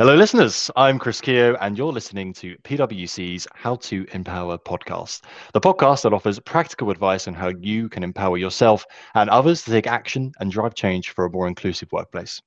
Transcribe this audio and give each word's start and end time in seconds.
Hello, 0.00 0.14
listeners. 0.14 0.70
I'm 0.76 0.98
Chris 0.98 1.20
Keogh, 1.20 1.58
and 1.60 1.76
you're 1.76 1.92
listening 1.92 2.32
to 2.32 2.56
PwC's 2.64 3.46
How 3.52 3.74
to 3.76 4.06
Empower 4.14 4.56
podcast, 4.56 5.24
the 5.52 5.60
podcast 5.60 6.04
that 6.04 6.14
offers 6.14 6.40
practical 6.40 6.88
advice 6.88 7.28
on 7.28 7.34
how 7.34 7.48
you 7.60 7.90
can 7.90 8.02
empower 8.02 8.38
yourself 8.38 8.86
and 9.14 9.28
others 9.28 9.62
to 9.64 9.70
take 9.70 9.86
action 9.86 10.32
and 10.40 10.50
drive 10.50 10.74
change 10.74 11.10
for 11.10 11.26
a 11.26 11.30
more 11.30 11.46
inclusive 11.46 11.92
workplace. 11.92 12.40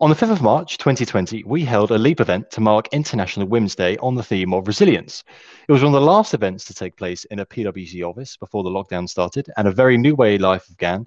On 0.00 0.10
the 0.10 0.16
5th 0.16 0.32
of 0.32 0.42
March 0.42 0.76
2020, 0.78 1.44
we 1.44 1.64
held 1.64 1.92
a 1.92 1.98
LEAP 1.98 2.20
event 2.20 2.50
to 2.50 2.60
mark 2.60 2.88
International 2.90 3.46
Women's 3.46 3.76
Day 3.76 3.96
on 3.98 4.16
the 4.16 4.22
theme 4.24 4.52
of 4.54 4.66
resilience. 4.66 5.22
It 5.68 5.72
was 5.72 5.84
one 5.84 5.94
of 5.94 6.00
the 6.00 6.04
last 6.04 6.34
events 6.34 6.64
to 6.64 6.74
take 6.74 6.96
place 6.96 7.24
in 7.26 7.38
a 7.38 7.46
PwC 7.46 8.02
office 8.02 8.36
before 8.36 8.64
the 8.64 8.70
lockdown 8.70 9.08
started, 9.08 9.48
and 9.56 9.68
a 9.68 9.70
very 9.70 9.96
new 9.96 10.16
way 10.16 10.36
life 10.38 10.66
began 10.68 11.06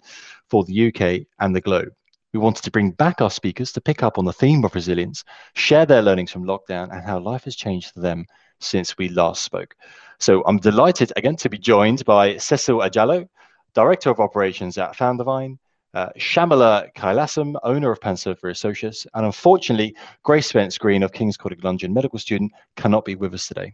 for 0.50 0.64
the 0.64 0.88
UK 0.88 1.28
and 1.41 1.54
the 1.54 1.59
globe. 1.59 1.91
We 2.34 2.39
wanted 2.39 2.64
to 2.64 2.71
bring 2.71 2.91
back 2.91 3.21
our 3.21 3.30
speakers 3.30 3.71
to 3.71 3.82
pick 3.82 4.04
up 4.04 4.18
on 4.18 4.25
the 4.25 4.34
theme 4.34 4.66
of 4.66 4.75
resilience, 4.75 5.24
share 5.56 5.86
their 5.86 6.01
learnings 6.01 6.32
from 6.32 6.43
lockdown, 6.43 6.92
and 6.92 7.01
how 7.01 7.20
life 7.20 7.46
has 7.46 7.56
changed 7.56 7.93
for 7.93 8.01
them 8.01 8.25
since 8.60 8.97
we 8.97 9.10
last 9.10 9.43
spoke. 9.43 9.75
So 10.20 10.43
I'm 10.46 10.57
delighted 10.57 11.14
again 11.15 11.36
to 11.37 11.50
be 11.50 11.57
joined 11.57 12.04
by 12.06 12.37
Cecil 12.37 12.79
Adjalo, 12.79 13.28
Director 13.74 14.10
of 14.10 14.20
Operations 14.20 14.78
at 14.78 14.96
Foundervine, 14.96 15.57
uh, 15.93 16.10
Shamela 16.18 16.93
Kylassum, 16.96 17.56
owner 17.64 17.92
of 17.92 18.01
Pansophia 18.01 18.51
Associates, 18.51 19.07
and 19.14 19.25
unfortunately, 19.25 19.96
Grace 20.23 20.48
Spence 20.48 20.78
Green 20.78 21.04
of 21.04 21.14
King's 21.14 21.37
College 21.37 21.64
London 21.64 21.93
medical 21.93 22.20
student 22.20 22.51
cannot 22.75 23.06
be 23.06 23.15
with 23.15 23.34
us 23.34 23.48
today. 23.48 23.73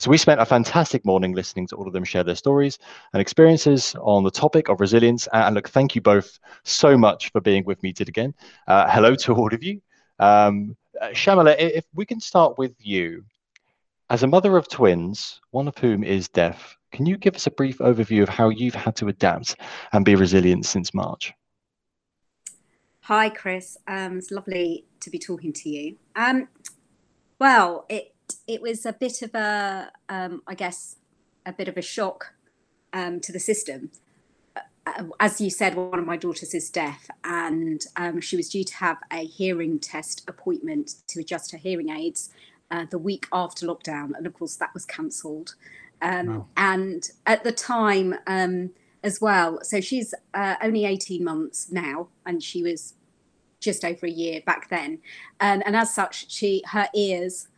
So 0.00 0.10
we 0.10 0.16
spent 0.16 0.40
a 0.40 0.46
fantastic 0.46 1.04
morning 1.04 1.32
listening 1.32 1.66
to 1.68 1.76
all 1.76 1.88
of 1.88 1.92
them 1.92 2.04
share 2.04 2.22
their 2.22 2.36
stories 2.36 2.78
and 3.12 3.20
experiences 3.20 3.96
on 4.00 4.22
the 4.22 4.30
topic 4.30 4.68
of 4.68 4.80
resilience. 4.80 5.26
And 5.32 5.56
look, 5.56 5.68
thank 5.70 5.96
you 5.96 6.00
both 6.00 6.38
so 6.62 6.96
much 6.96 7.32
for 7.32 7.40
being 7.40 7.64
with 7.64 7.82
me 7.82 7.92
today 7.92 8.10
again. 8.10 8.34
Uh, 8.68 8.88
hello 8.88 9.16
to 9.16 9.34
all 9.34 9.52
of 9.52 9.62
you. 9.64 9.80
Um, 10.20 10.76
uh, 11.02 11.08
if 11.12 11.84
we 11.94 12.06
can 12.06 12.20
start 12.20 12.58
with 12.58 12.74
you. 12.78 13.24
As 14.10 14.22
a 14.22 14.28
mother 14.28 14.56
of 14.56 14.68
twins, 14.68 15.40
one 15.50 15.66
of 15.66 15.76
whom 15.76 16.04
is 16.04 16.28
deaf, 16.28 16.76
can 16.92 17.04
you 17.04 17.16
give 17.18 17.34
us 17.34 17.46
a 17.46 17.50
brief 17.50 17.78
overview 17.78 18.22
of 18.22 18.28
how 18.28 18.48
you've 18.48 18.76
had 18.76 18.96
to 18.96 19.08
adapt 19.08 19.56
and 19.92 20.04
be 20.04 20.14
resilient 20.14 20.64
since 20.64 20.94
March? 20.94 21.32
Hi, 23.00 23.28
Chris. 23.30 23.76
Um, 23.86 24.18
it's 24.18 24.30
lovely 24.30 24.86
to 25.00 25.10
be 25.10 25.18
talking 25.18 25.52
to 25.54 25.68
you. 25.68 25.96
Um, 26.14 26.48
well, 27.38 27.84
it 27.88 28.14
it 28.46 28.60
was 28.62 28.86
a 28.86 28.92
bit 28.92 29.22
of 29.22 29.34
a, 29.34 29.90
um, 30.08 30.42
I 30.46 30.54
guess, 30.54 30.96
a 31.46 31.52
bit 31.52 31.68
of 31.68 31.76
a 31.76 31.82
shock 31.82 32.34
um, 32.92 33.20
to 33.20 33.32
the 33.32 33.40
system. 33.40 33.90
Uh, 34.56 35.04
as 35.20 35.40
you 35.40 35.50
said, 35.50 35.74
one 35.74 35.98
of 35.98 36.06
my 36.06 36.16
daughters 36.16 36.54
is 36.54 36.70
deaf, 36.70 37.08
and 37.24 37.84
um, 37.96 38.20
she 38.20 38.36
was 38.36 38.48
due 38.48 38.64
to 38.64 38.74
have 38.76 38.98
a 39.12 39.24
hearing 39.24 39.78
test 39.78 40.24
appointment 40.28 40.96
to 41.08 41.20
adjust 41.20 41.52
her 41.52 41.58
hearing 41.58 41.90
aids 41.90 42.30
uh, 42.70 42.86
the 42.90 42.98
week 42.98 43.26
after 43.32 43.66
lockdown, 43.66 44.12
and 44.16 44.26
of 44.26 44.34
course 44.34 44.56
that 44.56 44.72
was 44.74 44.84
cancelled. 44.84 45.54
Um, 46.00 46.26
wow. 46.26 46.46
And 46.56 47.10
at 47.26 47.44
the 47.44 47.52
time, 47.52 48.14
um, 48.26 48.70
as 49.02 49.20
well, 49.20 49.60
so 49.62 49.80
she's 49.80 50.14
uh, 50.34 50.56
only 50.62 50.84
eighteen 50.84 51.24
months 51.24 51.70
now, 51.70 52.08
and 52.24 52.42
she 52.42 52.62
was 52.62 52.94
just 53.60 53.84
over 53.84 54.06
a 54.06 54.10
year 54.10 54.40
back 54.44 54.70
then, 54.70 55.00
um, 55.40 55.62
and 55.66 55.76
as 55.76 55.94
such, 55.94 56.30
she 56.30 56.62
her 56.72 56.88
ears 56.94 57.48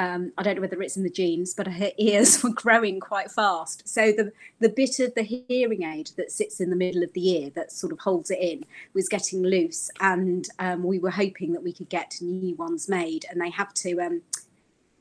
um, 0.00 0.32
I 0.38 0.42
don't 0.42 0.54
know 0.54 0.62
whether 0.62 0.80
it's 0.80 0.96
in 0.96 1.02
the 1.02 1.10
genes, 1.10 1.52
but 1.52 1.66
her 1.66 1.90
ears 1.98 2.42
were 2.42 2.54
growing 2.54 3.00
quite 3.00 3.30
fast. 3.30 3.86
So 3.86 4.12
the 4.12 4.32
the 4.58 4.70
bit 4.70 4.98
of 4.98 5.14
the 5.14 5.22
hearing 5.22 5.82
aid 5.82 6.12
that 6.16 6.32
sits 6.32 6.58
in 6.58 6.70
the 6.70 6.76
middle 6.76 7.02
of 7.02 7.12
the 7.12 7.28
ear 7.28 7.50
that 7.50 7.70
sort 7.70 7.92
of 7.92 7.98
holds 7.98 8.30
it 8.30 8.38
in 8.40 8.64
was 8.94 9.10
getting 9.10 9.42
loose, 9.42 9.90
and 10.00 10.48
um, 10.58 10.84
we 10.84 10.98
were 10.98 11.10
hoping 11.10 11.52
that 11.52 11.62
we 11.62 11.74
could 11.74 11.90
get 11.90 12.16
new 12.22 12.54
ones 12.54 12.88
made. 12.88 13.26
And 13.30 13.42
they 13.42 13.50
have 13.50 13.74
to 13.74 14.00
um, 14.00 14.22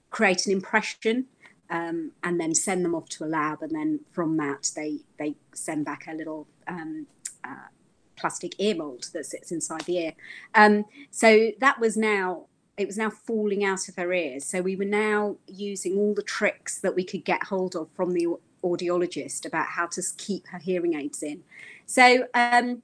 create 0.10 0.46
an 0.46 0.52
impression 0.52 1.28
um, 1.70 2.12
and 2.22 2.38
then 2.38 2.54
send 2.54 2.84
them 2.84 2.94
off 2.94 3.08
to 3.10 3.24
a 3.24 3.28
lab, 3.28 3.62
and 3.62 3.72
then 3.72 4.02
from 4.12 4.36
that 4.36 4.70
they 4.76 5.00
they 5.18 5.36
send 5.54 5.86
back 5.86 6.08
a 6.08 6.14
little. 6.14 6.46
Um, 6.68 7.08
uh, 7.46 7.70
plastic 8.18 8.54
ear 8.60 8.76
mold 8.76 9.06
that 9.14 9.26
sits 9.26 9.50
inside 9.50 9.80
the 9.84 9.98
ear. 9.98 10.14
Um, 10.54 10.84
so 11.10 11.52
that 11.62 11.80
was 11.80 11.96
now 11.96 12.48
it 12.80 12.88
was 12.88 12.98
now 12.98 13.10
falling 13.10 13.66
out 13.66 13.90
of 13.90 13.98
her 13.98 14.14
ears. 14.14 14.46
So 14.46 14.62
we 14.62 14.78
were 14.78 14.86
now 14.86 15.36
using 15.48 15.98
all 15.98 16.14
the 16.14 16.24
tricks 16.24 16.80
that 16.80 16.96
we 16.96 17.04
could 17.04 17.26
get 17.26 17.44
hold 17.44 17.76
of 17.76 17.90
from 17.92 18.14
the 18.14 18.28
audiologist 18.64 19.46
about 19.46 19.68
how 19.68 19.88
to 19.88 20.02
keep 20.18 20.48
her 20.48 20.60
hearing 20.60 20.94
aids 20.96 21.22
in. 21.22 21.44
So 21.86 22.28
um, 22.34 22.82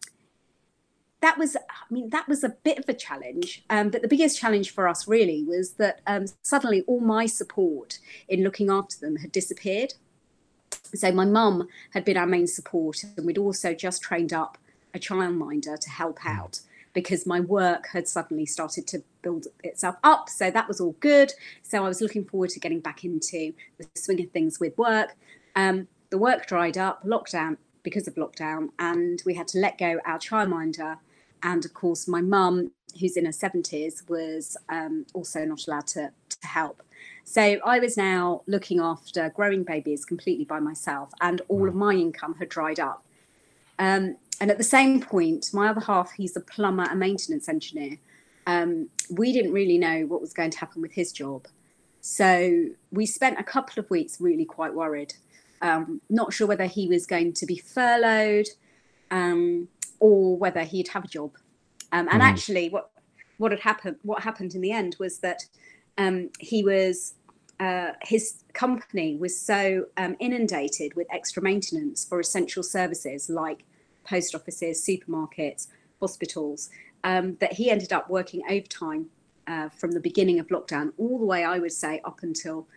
that 1.22 1.38
was, 1.38 1.56
I 1.56 1.94
mean, 1.94 2.10
that 2.10 2.28
was 2.28 2.44
a 2.44 2.50
bit 2.50 2.78
of 2.78 2.90
a 2.90 2.94
challenge. 2.94 3.64
Um, 3.70 3.90
but 3.90 4.02
the 4.02 4.10
biggest 4.10 4.38
challenge 4.38 4.72
for 4.72 4.90
us 4.90 5.08
really 5.08 5.46
was 5.46 5.76
that 5.76 6.02
um, 6.06 6.26
suddenly 6.42 6.82
all 6.88 7.00
my 7.00 7.26
support 7.26 8.00
in 8.28 8.44
looking 8.44 8.70
after 8.70 9.00
them 9.00 9.16
had 9.16 9.32
disappeared. 9.32 9.94
So 10.94 11.10
my 11.14 11.26
mum 11.26 11.70
had 11.94 12.04
been 12.04 12.18
our 12.18 12.28
main 12.28 12.48
support, 12.48 13.02
and 13.16 13.26
we'd 13.26 13.38
also 13.38 13.74
just 13.74 14.02
trained 14.02 14.34
up 14.34 14.58
a 14.94 15.00
childminder 15.00 15.80
to 15.80 15.90
help 15.90 16.20
out 16.26 16.60
because 16.96 17.28
my 17.28 17.42
work 17.42 17.90
had 17.92 18.08
suddenly 18.08 18.46
started 18.48 18.88
to 18.88 19.04
build 19.22 19.46
itself 19.64 19.98
up. 20.04 20.30
So 20.30 20.50
that 20.50 20.68
was 20.68 20.80
all 20.82 20.96
good. 21.02 21.32
So 21.62 21.86
I 21.86 21.88
was 21.88 22.02
looking 22.02 22.26
forward 22.26 22.50
to 22.52 22.60
getting 22.60 22.80
back 22.80 23.04
into 23.04 23.54
the 23.78 23.86
swing 23.94 24.22
of 24.22 24.32
things 24.32 24.60
with 24.60 24.76
work. 24.78 25.16
Um, 25.56 25.88
the 26.10 26.18
work 26.18 26.48
dried 26.48 26.78
up, 26.78 27.04
lockdown 27.04 27.58
because 27.84 28.08
of 28.08 28.16
lockdown, 28.16 28.70
and 28.80 29.22
we 29.26 29.36
had 29.36 29.48
to 29.50 29.60
let 29.60 29.78
go 29.78 30.00
our 30.06 30.18
childminder. 30.18 30.98
And 31.44 31.64
of 31.66 31.74
course, 31.74 32.08
my 32.08 32.22
mum, 32.22 32.72
who's 33.00 33.18
in 33.18 33.26
her 33.26 33.32
70s, 33.32 34.10
was 34.10 34.58
um, 34.70 35.06
also 35.14 35.46
not 35.46 35.68
allowed 35.68 35.88
to, 35.88 36.12
to 36.30 36.48
help. 36.48 36.82
So 37.26 37.58
I 37.66 37.80
was 37.80 37.98
now 37.98 38.42
looking 38.48 38.80
after 38.80 39.30
growing 39.30 39.64
babies 39.64 40.06
completely 40.06 40.46
by 40.46 40.60
myself, 40.60 41.12
and 41.20 41.42
all 41.50 41.68
of 41.68 41.76
my 41.76 41.94
income 41.94 42.36
had 42.40 42.50
dried 42.50 42.80
up. 42.80 43.04
Um, 43.78 44.18
and 44.40 44.52
at 44.52 44.58
the 44.58 44.64
same 44.64 45.02
point, 45.02 45.48
my 45.54 45.70
other 45.70 45.82
half, 45.82 46.12
he's 46.12 46.36
a 46.36 46.42
plumber 46.42 46.86
and 46.90 47.00
maintenance 47.00 47.48
engineer. 47.48 47.98
Um, 48.48 48.90
we 49.10 49.32
didn't 49.32 49.54
really 49.54 49.78
know 49.78 50.02
what 50.02 50.22
was 50.22 50.34
going 50.34 50.52
to 50.52 50.60
happen 50.60 50.82
with 50.82 50.94
his 50.94 51.12
job. 51.12 51.48
So 52.02 52.68
we 52.92 53.06
spent 53.06 53.40
a 53.40 53.44
couple 53.44 53.82
of 53.82 53.90
weeks 53.90 54.22
really 54.22 54.46
quite 54.46 54.74
worried, 54.74 55.16
um, 55.62 56.02
not 56.10 56.34
sure 56.34 56.48
whether 56.48 56.66
he 56.66 56.88
was 56.88 57.06
going 57.06 57.34
to 57.34 57.46
be 57.46 57.58
furloughed 57.58 58.48
um, 59.10 59.68
or 60.00 60.38
whether 60.38 60.62
he'd 60.64 60.90
have 60.90 61.06
a 61.06 61.08
job. 61.08 61.32
Um, 61.92 62.08
and 62.12 62.22
mm. 62.22 62.26
actually, 62.26 62.70
what 62.70 62.92
what 63.38 63.52
had 63.52 63.62
happened, 63.62 63.98
what 64.04 64.22
happened 64.24 64.54
in 64.56 64.62
the 64.62 64.72
end 64.72 64.96
was 65.00 65.20
that 65.20 65.44
um, 65.98 66.30
he 66.40 66.64
was 66.64 67.16
uh, 67.60 67.92
his 68.02 68.44
company 68.54 69.16
was 69.16 69.40
so 69.40 69.86
um, 69.98 70.16
inundated 70.20 70.94
with 70.96 71.08
extra 71.12 71.42
maintenance 71.42 72.04
for 72.06 72.20
essential 72.20 72.64
services 72.64 73.30
like 73.30 73.64
post 74.06 74.34
offices, 74.36 74.86
supermarkets, 74.86 75.68
hospitals, 76.00 76.70
um, 77.04 77.36
that 77.40 77.54
he 77.54 77.70
ended 77.70 77.92
up 77.92 78.10
working 78.10 78.42
overtime 78.50 79.08
uh, 79.48 79.70
from 79.70 79.92
the 79.92 80.00
beginning 80.00 80.40
of 80.40 80.48
lockdown 80.48 80.92
all 80.98 81.20
the 81.20 81.26
way, 81.26 81.44
I 81.44 81.60
would 81.60 81.72
say, 81.72 82.02
up 82.04 82.24
until 82.24 82.68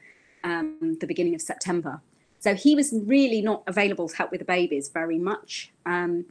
um, 0.45 0.97
the 1.01 1.07
beginning 1.07 1.35
of 1.35 1.41
September. 1.41 2.01
So 2.41 2.55
he 2.55 2.75
was 2.75 2.95
really 3.05 3.43
not 3.43 3.63
available 3.67 4.09
to 4.09 4.17
help 4.17 4.31
with 4.31 4.41
the 4.41 4.45
babies 4.45 4.89
very 4.89 5.19
much. 5.19 5.73
Um, 5.87 6.27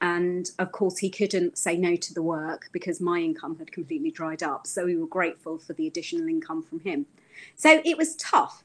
and 0.00 0.50
of 0.58 0.72
course, 0.72 0.98
he 0.98 1.10
couldn't 1.10 1.58
say 1.58 1.76
no 1.76 1.94
to 1.94 2.14
the 2.14 2.22
work 2.22 2.68
because 2.72 3.00
my 3.00 3.18
income 3.18 3.56
had 3.58 3.70
completely 3.70 4.10
dried 4.10 4.42
up. 4.42 4.66
So 4.66 4.84
we 4.84 4.96
were 4.96 5.06
grateful 5.06 5.58
for 5.58 5.74
the 5.74 5.86
additional 5.86 6.28
income 6.28 6.62
from 6.62 6.80
him. 6.80 7.06
So 7.54 7.80
it 7.84 7.96
was 7.96 8.16
tough. 8.16 8.64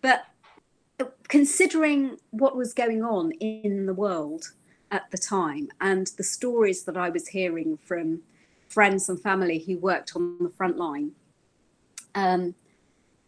But 0.00 0.26
considering 1.28 2.18
what 2.30 2.56
was 2.56 2.72
going 2.72 3.02
on 3.02 3.32
in 3.32 3.86
the 3.86 3.92
world, 3.94 4.52
at 4.90 5.10
the 5.10 5.18
time 5.18 5.68
and 5.80 6.08
the 6.16 6.24
stories 6.24 6.84
that 6.84 6.96
I 6.96 7.10
was 7.10 7.28
hearing 7.28 7.78
from 7.84 8.20
friends 8.68 9.08
and 9.08 9.20
family 9.20 9.58
who 9.58 9.78
worked 9.78 10.14
on 10.16 10.38
the 10.40 10.50
front 10.50 10.76
line. 10.76 11.12
Um, 12.14 12.54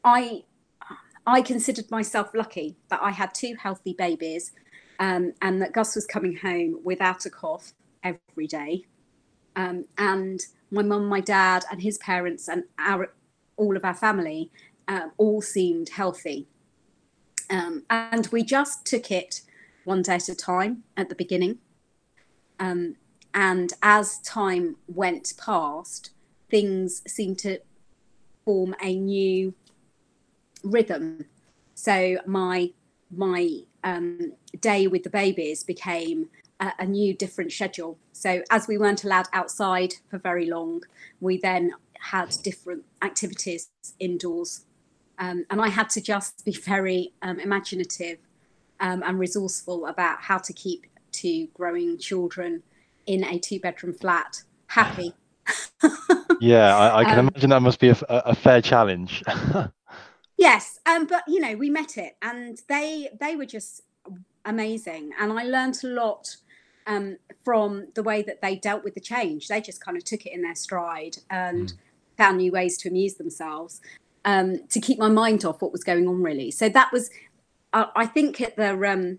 I 0.05 0.45
I 1.27 1.43
considered 1.43 1.91
myself 1.91 2.31
lucky 2.35 2.77
that 2.89 3.01
I 3.03 3.11
had 3.11 3.35
two 3.35 3.55
healthy 3.61 3.93
babies 3.93 4.53
um, 4.99 5.33
and 5.43 5.61
that 5.61 5.73
Gus 5.73 5.95
was 5.95 6.07
coming 6.07 6.37
home 6.37 6.81
without 6.83 7.27
a 7.27 7.31
cough 7.31 7.73
every 8.03 8.47
day. 8.47 8.87
Um, 9.57 9.85
and 9.99 10.41
my 10.71 10.83
mum, 10.83 11.07
my 11.07 11.21
dad, 11.21 11.65
and 11.71 11.83
his 11.83 11.99
parents, 11.99 12.49
and 12.49 12.65
our 12.79 13.13
all 13.57 13.77
of 13.77 13.85
our 13.85 13.95
family 13.95 14.51
uh, 14.89 15.09
all 15.19 15.43
seemed 15.43 15.91
healthy. 15.91 16.47
Um, 17.51 17.85
and 17.91 18.27
we 18.29 18.43
just 18.43 18.87
took 18.87 19.11
it 19.11 19.43
one 19.91 20.03
day 20.03 20.15
at 20.15 20.29
a 20.29 20.37
time 20.37 20.85
at 20.97 21.09
the 21.09 21.17
beginning. 21.17 21.59
Um, 22.61 22.95
and 23.35 23.73
as 23.83 24.19
time 24.21 24.77
went 24.87 25.35
past, 25.37 26.11
things 26.49 27.03
seemed 27.09 27.41
to 27.41 27.59
form 28.45 28.77
a 28.81 28.95
new 28.95 29.53
rhythm. 30.63 31.27
So 31.75 32.19
my 32.25 32.73
my 33.11 33.43
um, 33.83 34.33
day 34.61 34.87
with 34.87 35.03
the 35.03 35.11
babies 35.11 35.65
became 35.65 36.29
a, 36.61 36.73
a, 36.79 36.87
new 36.87 37.13
different 37.13 37.51
schedule. 37.51 37.99
So 38.13 38.43
as 38.51 38.69
we 38.69 38.79
weren't 38.79 39.03
allowed 39.03 39.27
outside 39.33 39.95
for 40.09 40.19
very 40.19 40.47
long, 40.49 40.83
we 41.19 41.39
then 41.39 41.73
had 41.99 42.29
different 42.45 42.85
activities 43.03 43.69
indoors. 43.99 44.65
Um, 45.19 45.45
and 45.51 45.61
I 45.61 45.69
had 45.69 45.91
to 45.91 46.01
just 46.01 46.45
be 46.45 46.53
very 46.53 47.15
um, 47.23 47.41
imaginative 47.41 48.19
um, 48.81 49.03
and 49.05 49.19
resourceful 49.19 49.87
about 49.87 50.21
how 50.21 50.39
to 50.39 50.53
keep 50.53 50.87
two 51.13 51.49
growing 51.55 51.99
children 51.99 52.63
in 53.07 53.25
a 53.25 53.39
two 53.39 53.61
bedroom 53.61 53.95
flat 53.95 54.43
happy. 54.67 55.13
yeah, 56.41 56.77
I, 56.77 56.99
I 57.01 57.05
can 57.05 57.19
um, 57.19 57.29
imagine 57.29 57.51
that 57.51 57.63
must 57.63 57.81
be 57.81 57.89
a, 57.89 57.99
a 58.09 58.35
fair 58.35 58.61
challenge. 58.61 59.23
yes, 60.37 60.79
um, 60.87 61.07
but 61.07 61.23
you 61.27 61.41
know, 61.41 61.57
we 61.57 61.71
met 61.71 61.99
it, 61.99 62.17
and 62.23 62.61
they 62.69 63.09
they 63.19 63.37
were 63.37 63.47
just 63.47 63.83
amazing, 64.45 65.11
and 65.19 65.33
I 65.33 65.45
learned 65.45 65.79
a 65.85 65.89
lot 65.89 66.37
um, 66.87 67.17
from 67.45 67.89
the 67.95 68.03
way 68.03 68.23
that 68.23 68.41
they 68.43 68.57
dealt 68.57 68.85
with 68.85 68.95
the 68.95 69.01
change. 69.01 69.49
They 69.49 69.61
just 69.61 69.85
kind 69.85 69.97
of 69.97 70.05
took 70.05 70.27
it 70.27 70.33
in 70.33 70.43
their 70.43 70.55
stride 70.55 71.19
and 71.31 71.73
mm. 71.73 71.77
found 72.17 72.39
new 72.39 72.53
ways 72.53 72.77
to 72.79 72.89
amuse 72.89 73.15
themselves 73.15 73.81
um, 74.25 74.67
to 74.69 74.81
keep 74.81 74.99
my 74.99 75.09
mind 75.09 75.45
off 75.45 75.63
what 75.63 75.73
was 75.73 75.85
going 75.85 76.07
on. 76.07 76.23
Really, 76.23 76.51
so 76.51 76.69
that 76.69 76.93
was, 76.93 77.11
I 77.73 78.07
think, 78.07 78.41
at 78.41 78.57
the 78.57 78.73
um, 78.91 79.19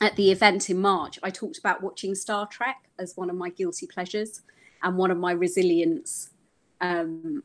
at 0.00 0.16
the 0.16 0.30
event 0.30 0.70
in 0.70 0.78
March, 0.78 1.18
I 1.22 1.30
talked 1.30 1.58
about 1.58 1.82
watching 1.82 2.14
Star 2.14 2.46
Trek 2.46 2.88
as 2.98 3.16
one 3.16 3.30
of 3.30 3.36
my 3.36 3.50
guilty 3.50 3.86
pleasures, 3.86 4.42
and 4.82 4.96
one 4.96 5.10
of 5.10 5.18
my 5.18 5.32
resilience 5.32 6.30
um, 6.80 7.42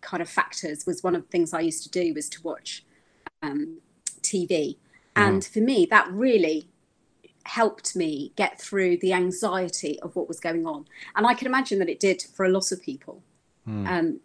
kind 0.00 0.22
of 0.22 0.28
factors 0.28 0.86
was 0.86 1.02
one 1.02 1.14
of 1.14 1.22
the 1.22 1.28
things 1.28 1.52
I 1.52 1.60
used 1.60 1.82
to 1.84 1.90
do 1.90 2.14
was 2.14 2.28
to 2.30 2.42
watch 2.42 2.84
um, 3.42 3.78
TV, 4.22 4.48
mm. 4.50 4.76
and 5.14 5.44
for 5.44 5.60
me, 5.60 5.86
that 5.90 6.10
really 6.10 6.68
helped 7.44 7.94
me 7.94 8.32
get 8.36 8.60
through 8.60 8.96
the 8.96 9.12
anxiety 9.12 10.00
of 10.00 10.16
what 10.16 10.26
was 10.28 10.40
going 10.40 10.66
on. 10.66 10.84
And 11.14 11.26
I 11.26 11.34
can 11.34 11.46
imagine 11.46 11.78
that 11.78 11.88
it 11.88 12.00
did 12.00 12.22
for 12.34 12.44
a 12.44 12.48
lot 12.48 12.72
of 12.72 12.82
people. 12.82 13.22
Mm. 13.68 13.88
Um, 13.88 14.20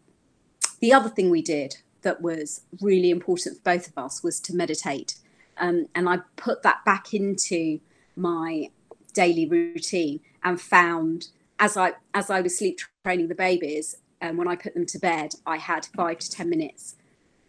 the 0.80 0.92
other 0.92 1.09
thing 1.09 1.30
we 1.30 1.42
did 1.42 1.77
that 2.01 2.21
was 2.21 2.62
really 2.81 3.12
important 3.12 3.57
for 3.57 3.62
both 3.62 3.88
of 3.88 3.98
us 3.98 4.24
was 4.24 4.39
to 4.42 4.56
meditate. 4.56 5.15
Um, 5.62 5.86
and 5.96 6.10
I 6.10 6.19
put 6.36 6.63
that 6.63 6.84
back 6.84 7.13
into 7.13 7.80
my 8.16 8.69
daily 9.13 9.48
routine 9.48 10.19
and 10.44 10.60
found 10.60 11.28
as 11.60 11.78
I 11.78 11.94
as 12.13 12.30
I 12.30 12.42
was 12.42 12.58
sleep 12.58 12.80
training 13.06 13.28
the 13.28 13.36
babies, 13.36 13.96
and 14.19 14.31
um, 14.31 14.38
when 14.38 14.48
I 14.48 14.56
put 14.56 14.74
them 14.74 14.88
to 14.88 15.00
bed, 15.00 15.36
I 15.46 15.58
had 15.58 15.86
five 15.96 16.18
to 16.19 16.31
ten 16.31 16.50
minutes 16.50 16.96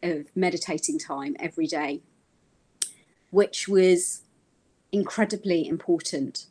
of 0.03 0.27
meditating 0.37 0.99
time 0.99 1.35
every 1.41 1.67
day, 1.67 2.03
which 3.31 3.67
was 3.67 4.23
incredibly 4.93 5.67
important 5.67 6.47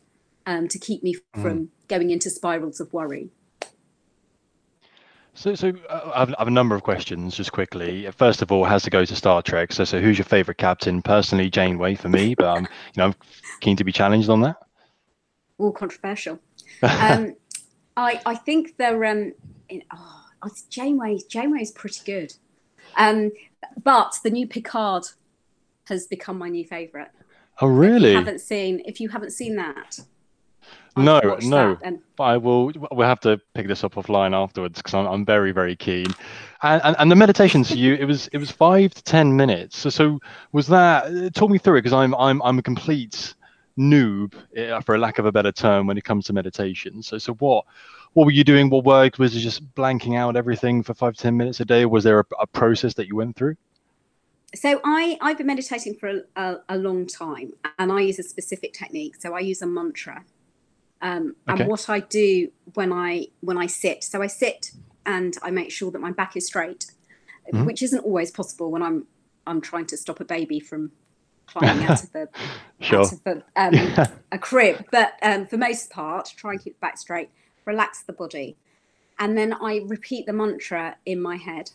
um, 0.47 0.67
to 0.67 0.79
keep 0.79 1.03
me 1.03 1.15
mm. 1.35 1.41
from 1.41 1.69
going 1.87 2.09
into 2.09 2.31
spirals 2.31 2.79
of 2.79 2.91
worry. 2.91 3.29
So, 5.41 5.55
so 5.55 5.73
uh, 5.89 6.11
I, 6.13 6.19
have, 6.19 6.29
I, 6.29 6.35
have, 6.37 6.47
a 6.47 6.51
number 6.51 6.75
of 6.75 6.83
questions 6.83 7.35
just 7.35 7.51
quickly. 7.51 8.07
First 8.11 8.43
of 8.43 8.51
all, 8.51 8.63
has 8.63 8.83
to 8.83 8.91
go 8.91 9.03
to 9.03 9.15
Star 9.15 9.41
Trek. 9.41 9.71
So, 9.71 9.83
so 9.85 9.99
who's 9.99 10.19
your 10.19 10.25
favorite 10.25 10.59
captain? 10.59 11.01
Personally, 11.01 11.49
Janeway 11.49 11.95
for 11.95 12.09
me, 12.09 12.35
but 12.35 12.45
I'm, 12.45 12.63
you 12.65 12.97
know, 12.97 13.05
I'm 13.05 13.15
keen 13.59 13.75
to 13.77 13.83
be 13.83 13.91
challenged 13.91 14.29
on 14.29 14.41
that. 14.41 14.57
All 15.57 15.71
controversial. 15.71 16.39
um, 16.83 17.35
I, 17.97 18.21
I 18.23 18.35
think 18.35 18.77
they're, 18.77 19.03
um, 19.03 19.33
in, 19.67 19.81
oh, 19.91 20.25
Janeway, 20.69 21.17
Janeway 21.27 21.61
is 21.61 21.71
pretty 21.71 22.01
good. 22.05 22.35
Um, 22.95 23.31
but 23.83 24.19
the 24.23 24.29
new 24.29 24.45
Picard 24.45 25.05
has 25.85 26.05
become 26.05 26.37
my 26.37 26.49
new 26.49 26.65
favorite. 26.65 27.09
Oh, 27.61 27.67
really? 27.67 28.09
If 28.09 28.13
you 28.13 28.19
haven't 28.19 28.41
seen, 28.41 28.81
if 28.85 28.99
you 28.99 29.09
haven't 29.09 29.31
seen 29.31 29.55
that, 29.55 30.01
no, 30.97 31.37
no. 31.41 31.77
I 32.19 32.37
will. 32.37 32.71
We'll 32.91 33.07
have 33.07 33.19
to 33.21 33.39
pick 33.53 33.67
this 33.67 33.83
up 33.83 33.95
offline 33.95 34.35
afterwards 34.35 34.77
because 34.77 34.93
I'm, 34.93 35.07
I'm 35.07 35.25
very, 35.25 35.51
very 35.51 35.75
keen. 35.75 36.07
And, 36.63 36.81
and, 36.83 36.95
and 36.99 37.11
the 37.11 37.15
meditations 37.15 37.75
you, 37.75 37.95
it 37.95 38.05
was 38.05 38.27
it 38.27 38.37
was 38.37 38.51
five 38.51 38.93
to 38.93 39.03
ten 39.03 39.35
minutes. 39.35 39.77
So, 39.77 39.89
so 39.89 40.19
was 40.51 40.67
that? 40.67 41.33
Talk 41.33 41.49
me 41.49 41.57
through 41.57 41.77
it 41.77 41.81
because 41.83 41.93
I'm 41.93 42.13
I'm 42.15 42.41
I'm 42.41 42.59
a 42.59 42.61
complete 42.61 43.33
noob, 43.77 44.33
eh, 44.55 44.79
for 44.81 44.95
a 44.95 44.97
lack 44.97 45.17
of 45.17 45.25
a 45.25 45.31
better 45.31 45.51
term, 45.51 45.87
when 45.87 45.97
it 45.97 46.03
comes 46.03 46.25
to 46.25 46.33
meditation. 46.33 47.01
So, 47.01 47.17
so 47.17 47.33
what 47.35 47.65
what 48.13 48.25
were 48.25 48.31
you 48.31 48.43
doing? 48.43 48.69
What 48.69 48.83
worked? 48.83 49.17
Was 49.17 49.35
it 49.35 49.39
just 49.39 49.73
blanking 49.75 50.17
out 50.17 50.35
everything 50.35 50.83
for 50.83 50.93
five 50.93 51.15
to 51.15 51.21
ten 51.21 51.37
minutes 51.37 51.59
a 51.59 51.65
day? 51.65 51.85
Was 51.85 52.03
there 52.03 52.19
a, 52.19 52.25
a 52.39 52.47
process 52.47 52.93
that 52.95 53.07
you 53.07 53.15
went 53.15 53.35
through? 53.35 53.55
so 54.53 54.81
I, 54.83 55.17
I've 55.21 55.37
been 55.37 55.47
meditating 55.47 55.95
for 55.95 56.09
a, 56.09 56.21
a, 56.35 56.57
a, 56.69 56.77
long 56.77 57.07
time 57.07 57.53
and 57.79 57.91
I 57.91 58.01
use 58.01 58.19
a 58.19 58.23
specific 58.23 58.73
technique. 58.73 59.15
So 59.19 59.33
I 59.33 59.39
use 59.39 59.61
a 59.61 59.65
mantra. 59.65 60.25
Um, 61.01 61.35
okay. 61.49 61.61
And 61.61 61.69
what 61.69 61.89
I 61.89 61.99
do 61.99 62.51
when 62.73 62.93
I 62.93 63.27
when 63.41 63.57
I 63.57 63.67
sit, 63.67 64.03
so 64.03 64.21
I 64.21 64.27
sit 64.27 64.71
and 65.05 65.35
I 65.41 65.51
make 65.51 65.71
sure 65.71 65.91
that 65.91 65.99
my 65.99 66.11
back 66.11 66.35
is 66.37 66.45
straight, 66.45 66.91
mm-hmm. 67.51 67.65
which 67.65 67.81
isn't 67.81 67.99
always 67.99 68.31
possible 68.31 68.71
when 68.71 68.83
I'm 68.83 69.07
I'm 69.47 69.61
trying 69.61 69.87
to 69.87 69.97
stop 69.97 70.19
a 70.19 70.25
baby 70.25 70.59
from 70.59 70.91
climbing 71.47 71.85
out 71.85 72.03
of 72.03 72.11
the 72.11 72.29
sure. 72.79 73.01
out 73.01 73.11
of 73.11 73.23
the, 73.23 73.43
um, 73.55 74.07
a 74.31 74.37
crib. 74.37 74.85
But 74.91 75.13
um, 75.21 75.47
for 75.47 75.57
most 75.57 75.89
part, 75.89 76.31
try 76.35 76.51
and 76.51 76.63
keep 76.63 76.73
the 76.75 76.79
back 76.79 76.97
straight, 76.97 77.29
relax 77.65 78.03
the 78.03 78.13
body, 78.13 78.57
and 79.19 79.37
then 79.37 79.53
I 79.53 79.81
repeat 79.85 80.25
the 80.25 80.33
mantra 80.33 80.97
in 81.05 81.21
my 81.21 81.37
head. 81.37 81.71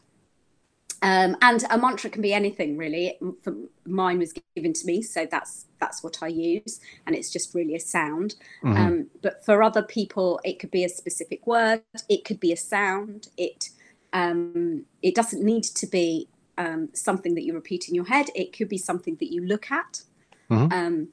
Um, 1.03 1.37
and 1.43 1.63
a 1.71 1.79
mantra 1.79 2.11
can 2.11 2.23
be 2.23 2.33
anything 2.33 2.77
really. 2.77 3.19
For, 3.43 3.55
mine 3.85 4.19
was 4.19 4.33
given 4.55 4.73
to 4.73 4.87
me, 4.87 5.03
so 5.03 5.27
that's 5.31 5.67
that's 5.79 6.03
what 6.03 6.23
I 6.23 6.29
use, 6.29 6.81
and 7.07 7.15
it's 7.15 7.31
just 7.31 7.55
really 7.55 7.75
a 7.75 7.81
sound. 7.81 8.35
Mm-hmm. 8.65 8.77
Um, 8.77 9.07
but 9.23 9.45
for 9.45 9.63
other 9.63 9.83
people, 9.83 10.41
it 10.43 10.59
could 10.59 10.71
be 10.71 10.85
a 10.85 10.89
specific 10.89 11.47
word, 11.47 11.83
it 12.09 12.25
could 12.25 12.41
be 12.41 12.53
a 12.53 12.57
sound. 12.57 13.29
It 13.37 13.71
um, 14.13 14.87
it 15.03 15.15
doesn't 15.15 15.45
need 15.45 15.65
to 15.65 15.87
be 15.87 16.29
um, 16.59 16.89
something 16.95 17.35
that 17.35 17.45
you 17.45 17.53
repeat 17.53 17.89
in 17.89 17.95
your 17.95 18.07
head. 18.07 18.29
It 18.35 18.57
could 18.57 18.69
be 18.69 18.79
something 18.79 19.17
that 19.17 19.33
you 19.33 19.45
look 19.45 19.71
at. 19.71 20.03
Mm-hmm. 20.51 20.73
Um, 20.73 21.09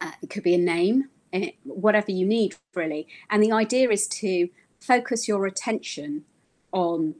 uh, 0.00 0.12
it 0.22 0.30
could 0.30 0.42
be 0.42 0.54
a 0.54 0.58
name, 0.58 1.08
it, 1.32 1.42
eh, 1.42 1.50
whatever 1.64 2.10
you 2.10 2.26
need 2.26 2.56
really. 2.74 3.06
And 3.30 3.42
the 3.42 3.52
idea 3.52 3.90
is 3.90 4.08
to 4.08 4.48
focus 4.80 5.28
your 5.28 5.46
attention 5.46 6.24
on 6.72 7.14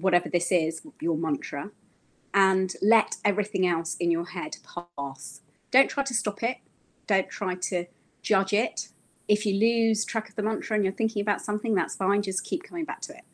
whatever 0.00 0.28
this 0.28 0.50
is, 0.52 0.82
your 1.00 1.16
mantra, 1.16 1.70
and 2.34 2.74
let 2.82 3.16
everything 3.24 3.66
else 3.66 3.96
in 3.96 4.10
your 4.10 4.26
head 4.26 4.56
pass. 4.96 5.40
Don't 5.70 5.88
try 5.88 6.04
to 6.04 6.14
stop 6.14 6.42
it. 6.42 6.58
Don't 7.06 7.28
try 7.28 7.54
to 7.54 7.86
judge 8.22 8.52
it. 8.52 8.88
If 9.28 9.44
you 9.44 9.54
lose 9.54 10.04
track 10.04 10.28
of 10.28 10.34
the 10.36 10.42
mantra 10.42 10.74
and 10.76 10.84
you're 10.84 10.92
thinking 10.92 11.22
about 11.22 11.40
something, 11.40 11.74
that's 11.74 11.96
fine. 11.96 12.22
Just 12.22 12.44
keep 12.44 12.62
coming 12.62 12.84
back 12.84 13.00
to 13.02 13.14
it. 13.14 13.24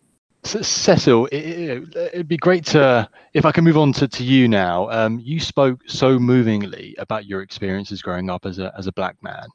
Cecil, 0.44 1.26
it, 1.32 2.14
would 2.14 2.28
be 2.28 2.36
great 2.36 2.66
to, 2.66 3.08
if 3.32 3.46
I 3.46 3.52
can 3.52 3.64
move 3.64 3.78
on 3.78 3.92
to, 3.94 4.06
to 4.06 4.24
you 4.24 4.46
now. 4.46 4.90
Um, 4.90 5.18
you 5.18 5.40
spoke 5.40 5.80
so 5.86 6.18
movingly 6.18 6.94
about 6.98 7.24
your 7.24 7.40
experiences 7.40 8.02
growing 8.02 8.28
up 8.28 8.44
as 8.44 8.58
a, 8.58 8.72
as 8.76 8.86
a 8.86 8.92
black 8.92 9.16
man, 9.22 9.48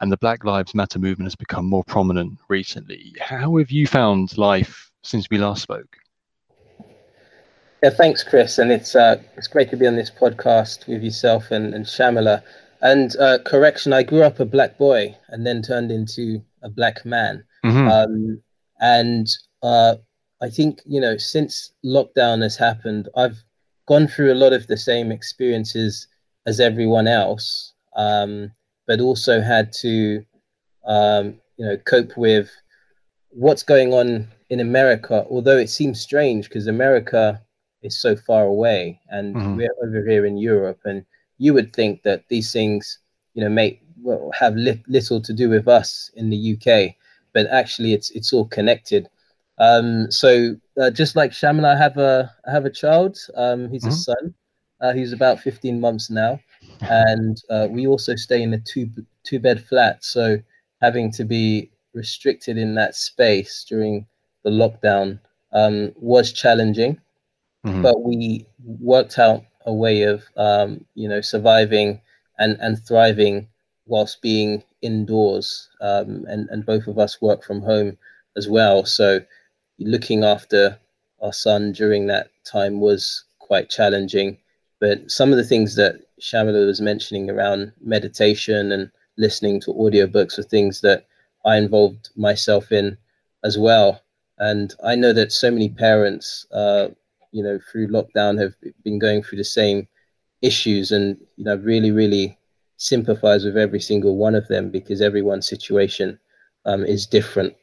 and 0.00 0.12
the 0.12 0.18
Black 0.18 0.44
Lives 0.44 0.74
Matter 0.74 0.98
movement 0.98 1.26
has 1.26 1.36
become 1.36 1.66
more 1.66 1.84
prominent 1.84 2.38
recently. 2.48 3.14
How 3.18 3.56
have 3.56 3.70
you 3.70 3.86
found 3.86 4.36
life 4.36 4.90
since 5.02 5.26
we 5.30 5.38
last 5.38 5.62
spoke? 5.62 5.96
Yeah, 7.86 7.90
thanks, 7.90 8.24
Chris, 8.24 8.58
and 8.58 8.72
it's 8.72 8.96
uh, 8.96 9.22
it's 9.36 9.46
great 9.46 9.70
to 9.70 9.76
be 9.76 9.86
on 9.86 9.94
this 9.94 10.10
podcast 10.10 10.88
with 10.88 11.04
yourself 11.04 11.52
and, 11.52 11.72
and 11.72 11.84
Shamela. 11.84 12.42
And 12.82 13.14
uh, 13.18 13.38
correction, 13.46 13.92
I 13.92 14.02
grew 14.02 14.24
up 14.24 14.40
a 14.40 14.44
black 14.44 14.76
boy 14.76 15.16
and 15.28 15.46
then 15.46 15.62
turned 15.62 15.92
into 15.92 16.42
a 16.64 16.68
black 16.68 17.06
man. 17.06 17.44
Mm-hmm. 17.64 17.86
Um, 17.86 18.42
and 18.80 19.28
uh, 19.62 19.98
I 20.42 20.50
think 20.50 20.80
you 20.84 21.00
know 21.00 21.16
since 21.16 21.70
lockdown 21.84 22.42
has 22.42 22.56
happened, 22.56 23.08
I've 23.14 23.38
gone 23.86 24.08
through 24.08 24.32
a 24.32 24.42
lot 24.42 24.52
of 24.52 24.66
the 24.66 24.76
same 24.76 25.12
experiences 25.12 26.08
as 26.44 26.58
everyone 26.58 27.06
else, 27.06 27.72
um, 27.94 28.50
but 28.88 28.98
also 28.98 29.40
had 29.40 29.72
to 29.74 30.24
um, 30.88 31.36
you 31.56 31.64
know 31.64 31.76
cope 31.86 32.16
with 32.16 32.50
what's 33.28 33.62
going 33.62 33.94
on 33.94 34.26
in 34.50 34.58
America. 34.58 35.24
Although 35.30 35.58
it 35.58 35.70
seems 35.70 36.00
strange 36.00 36.48
because 36.48 36.66
America 36.66 37.40
is 37.82 37.98
so 38.00 38.16
far 38.16 38.44
away, 38.44 39.00
and 39.08 39.34
mm-hmm. 39.34 39.56
we're 39.56 39.74
over 39.84 40.08
here 40.08 40.26
in 40.26 40.36
Europe, 40.36 40.80
and 40.84 41.04
you 41.38 41.54
would 41.54 41.72
think 41.72 42.02
that 42.02 42.24
these 42.28 42.52
things, 42.52 42.98
you 43.34 43.42
know, 43.42 43.50
may 43.50 43.80
well, 44.02 44.30
have 44.38 44.54
li- 44.56 44.82
little 44.88 45.20
to 45.20 45.32
do 45.32 45.48
with 45.48 45.68
us 45.68 46.10
in 46.14 46.30
the 46.30 46.54
UK, 46.54 46.94
but 47.32 47.46
actually, 47.48 47.92
it's 47.92 48.10
it's 48.10 48.32
all 48.32 48.46
connected. 48.46 49.08
Um, 49.58 50.10
so 50.10 50.54
uh, 50.80 50.90
just 50.90 51.16
like 51.16 51.30
Shamela, 51.30 51.74
I 51.74 51.78
have 51.78 51.96
a 51.96 52.32
I 52.46 52.50
have 52.52 52.64
a 52.64 52.70
child. 52.70 53.18
Um, 53.34 53.70
he's 53.70 53.82
mm-hmm. 53.82 53.90
a 53.90 53.92
son. 53.92 54.34
Uh, 54.78 54.92
he's 54.92 55.14
about 55.14 55.40
15 55.40 55.80
months 55.80 56.10
now, 56.10 56.38
and 56.82 57.40
uh, 57.48 57.66
we 57.70 57.86
also 57.86 58.14
stay 58.14 58.42
in 58.42 58.52
a 58.52 58.58
two 58.58 58.88
two 59.24 59.38
bed 59.38 59.64
flat. 59.64 60.04
So 60.04 60.38
having 60.82 61.10
to 61.12 61.24
be 61.24 61.70
restricted 61.94 62.58
in 62.58 62.74
that 62.74 62.94
space 62.94 63.64
during 63.68 64.06
the 64.44 64.50
lockdown 64.50 65.18
um, 65.52 65.92
was 65.96 66.32
challenging 66.32 67.00
mm-hmm. 67.66 67.82
but 67.82 68.02
we 68.02 68.46
worked 68.64 69.18
out 69.18 69.42
a 69.66 69.72
way 69.72 70.02
of 70.02 70.24
um, 70.36 70.84
you 70.94 71.08
know 71.08 71.20
surviving 71.20 72.00
and 72.38 72.56
and 72.60 72.78
thriving 72.86 73.48
whilst 73.86 74.22
being 74.22 74.62
indoors 74.82 75.68
um, 75.80 76.24
and 76.28 76.48
and 76.50 76.64
both 76.66 76.86
of 76.86 76.98
us 76.98 77.20
work 77.20 77.44
from 77.44 77.60
home 77.60 77.96
as 78.36 78.48
well 78.48 78.84
so 78.84 79.20
looking 79.78 80.24
after 80.24 80.78
our 81.20 81.32
son 81.32 81.72
during 81.72 82.06
that 82.06 82.30
time 82.44 82.80
was 82.80 83.24
quite 83.38 83.70
challenging. 83.70 84.38
But 84.80 85.10
some 85.10 85.30
of 85.30 85.36
the 85.38 85.44
things 85.44 85.76
that 85.76 85.96
Shamela 86.20 86.66
was 86.66 86.80
mentioning 86.80 87.30
around 87.30 87.72
meditation 87.80 88.72
and 88.72 88.90
listening 89.16 89.60
to 89.62 89.72
audiobooks 89.72 90.38
are 90.38 90.42
things 90.42 90.80
that 90.82 91.06
I 91.44 91.56
involved 91.56 92.10
myself 92.16 92.72
in 92.72 92.98
as 93.44 93.56
well. 93.56 94.02
And 94.38 94.74
I 94.84 94.96
know 94.96 95.12
that 95.14 95.32
so 95.32 95.50
many 95.50 95.70
parents, 95.70 96.46
uh, 96.52 96.88
you 97.36 97.42
know, 97.42 97.58
through 97.70 97.88
lockdown 97.88 98.40
have 98.40 98.54
been 98.82 98.98
going 98.98 99.22
through 99.22 99.36
the 99.36 99.44
same 99.44 99.86
issues 100.40 100.90
and, 100.90 101.18
you 101.36 101.44
know, 101.44 101.56
really, 101.56 101.90
really 101.90 102.38
sympathize 102.78 103.44
with 103.44 103.58
every 103.58 103.78
single 103.78 104.16
one 104.16 104.34
of 104.34 104.48
them 104.48 104.70
because 104.70 105.02
everyone's 105.02 105.46
situation 105.46 106.18
um, 106.64 106.82
is 106.82 107.06
different. 107.06 107.54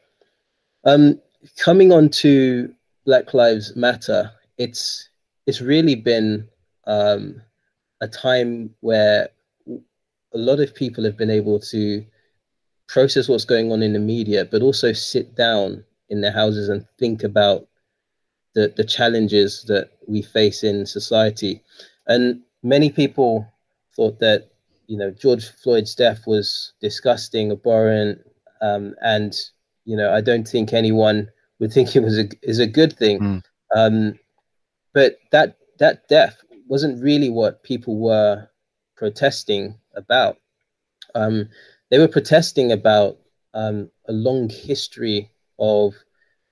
Um, 0.86 1.20
coming 1.58 1.92
on 1.92 2.10
to 2.22 2.72
Black 3.08 3.34
Lives 3.34 3.76
Matter, 3.76 4.32
it's 4.60 5.10
it's 5.48 5.60
really 5.60 5.96
been 5.96 6.48
um, 6.86 7.42
a 8.00 8.08
time 8.08 8.70
where 8.82 9.30
a 9.68 10.38
lot 10.38 10.60
of 10.60 10.76
people 10.76 11.04
have 11.04 11.18
been 11.18 11.32
able 11.32 11.60
to 11.60 12.06
process 12.88 13.28
what's 13.28 13.46
going 13.46 13.72
on 13.72 13.82
in 13.82 13.94
the 13.94 14.00
media, 14.00 14.46
but 14.46 14.62
also 14.62 14.94
sit 14.94 15.36
down 15.36 15.84
in 16.10 16.22
their 16.22 16.32
houses 16.32 16.70
and 16.70 16.86
think 17.00 17.24
about 17.24 17.68
the, 18.54 18.74
the 18.76 18.84
challenges 18.84 19.64
that 19.68 19.92
we 20.08 20.22
face 20.22 20.64
in 20.64 20.86
society. 20.86 21.64
And 22.08 22.42
many 22.62 22.90
people 22.90 23.48
thought 23.96 24.20
that, 24.20 24.52
you 24.88 24.98
know, 24.98 25.12
George 25.12 25.50
Floyd's 25.50 25.96
death 25.96 26.28
was 26.28 26.74
disgusting, 26.82 27.52
abhorrent, 27.52 28.20
um, 28.62 28.96
and, 29.02 29.36
you 29.86 29.98
know, 29.98 30.14
I 30.14 30.22
don't 30.22 30.48
think 30.48 30.74
anyone 30.74 31.30
would 31.60 31.74
think 31.74 31.96
it 31.96 32.02
was 32.02 32.18
a, 32.18 32.30
is 32.42 32.60
a 32.60 32.68
good 32.68 32.94
thing. 32.94 33.20
Mm. 33.20 33.44
Um, 33.76 34.20
but 34.94 35.20
that, 35.32 35.58
that 35.80 36.08
death 36.08 36.44
wasn't 36.68 37.04
really 37.04 37.30
what 37.30 37.64
people 37.64 37.98
were 37.98 38.48
protesting 38.96 39.76
about. 39.96 40.38
Um, 41.16 41.50
they 41.90 42.00
were 42.00 42.08
protesting 42.08 42.72
about 42.72 43.18
um, 43.54 43.90
a 44.08 44.14
long 44.14 44.50
history 44.50 45.30
of 45.60 45.94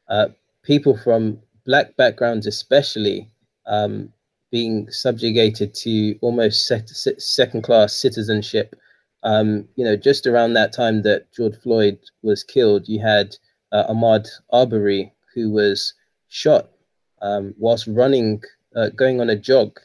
uh, 0.08 0.28
people 0.64 0.98
from 0.98 1.40
black 1.66 1.96
backgrounds, 1.98 2.48
especially 2.48 3.30
um, 3.66 4.12
being 4.52 4.90
subjugated 4.92 5.74
to 5.74 6.18
almost 6.22 6.72
second 7.18 7.64
class 7.64 7.94
citizenship. 7.94 8.76
Um, 9.24 9.68
you 9.76 9.86
know, 9.86 9.96
just 9.96 10.26
around 10.26 10.54
that 10.54 10.74
time 10.74 11.04
that 11.04 11.32
George 11.32 11.56
Floyd 11.56 12.00
was 12.24 12.44
killed, 12.44 12.88
you 12.88 13.00
had 13.00 13.36
uh, 13.72 13.94
Ahmaud 13.94 14.28
Arbery, 14.52 15.14
who 15.34 15.52
was 15.52 15.94
shot 16.28 16.70
um, 17.22 17.54
whilst 17.58 17.88
running, 17.88 18.42
uh, 18.76 18.90
going 18.90 19.22
on 19.22 19.30
a 19.30 19.36
jog 19.36 19.80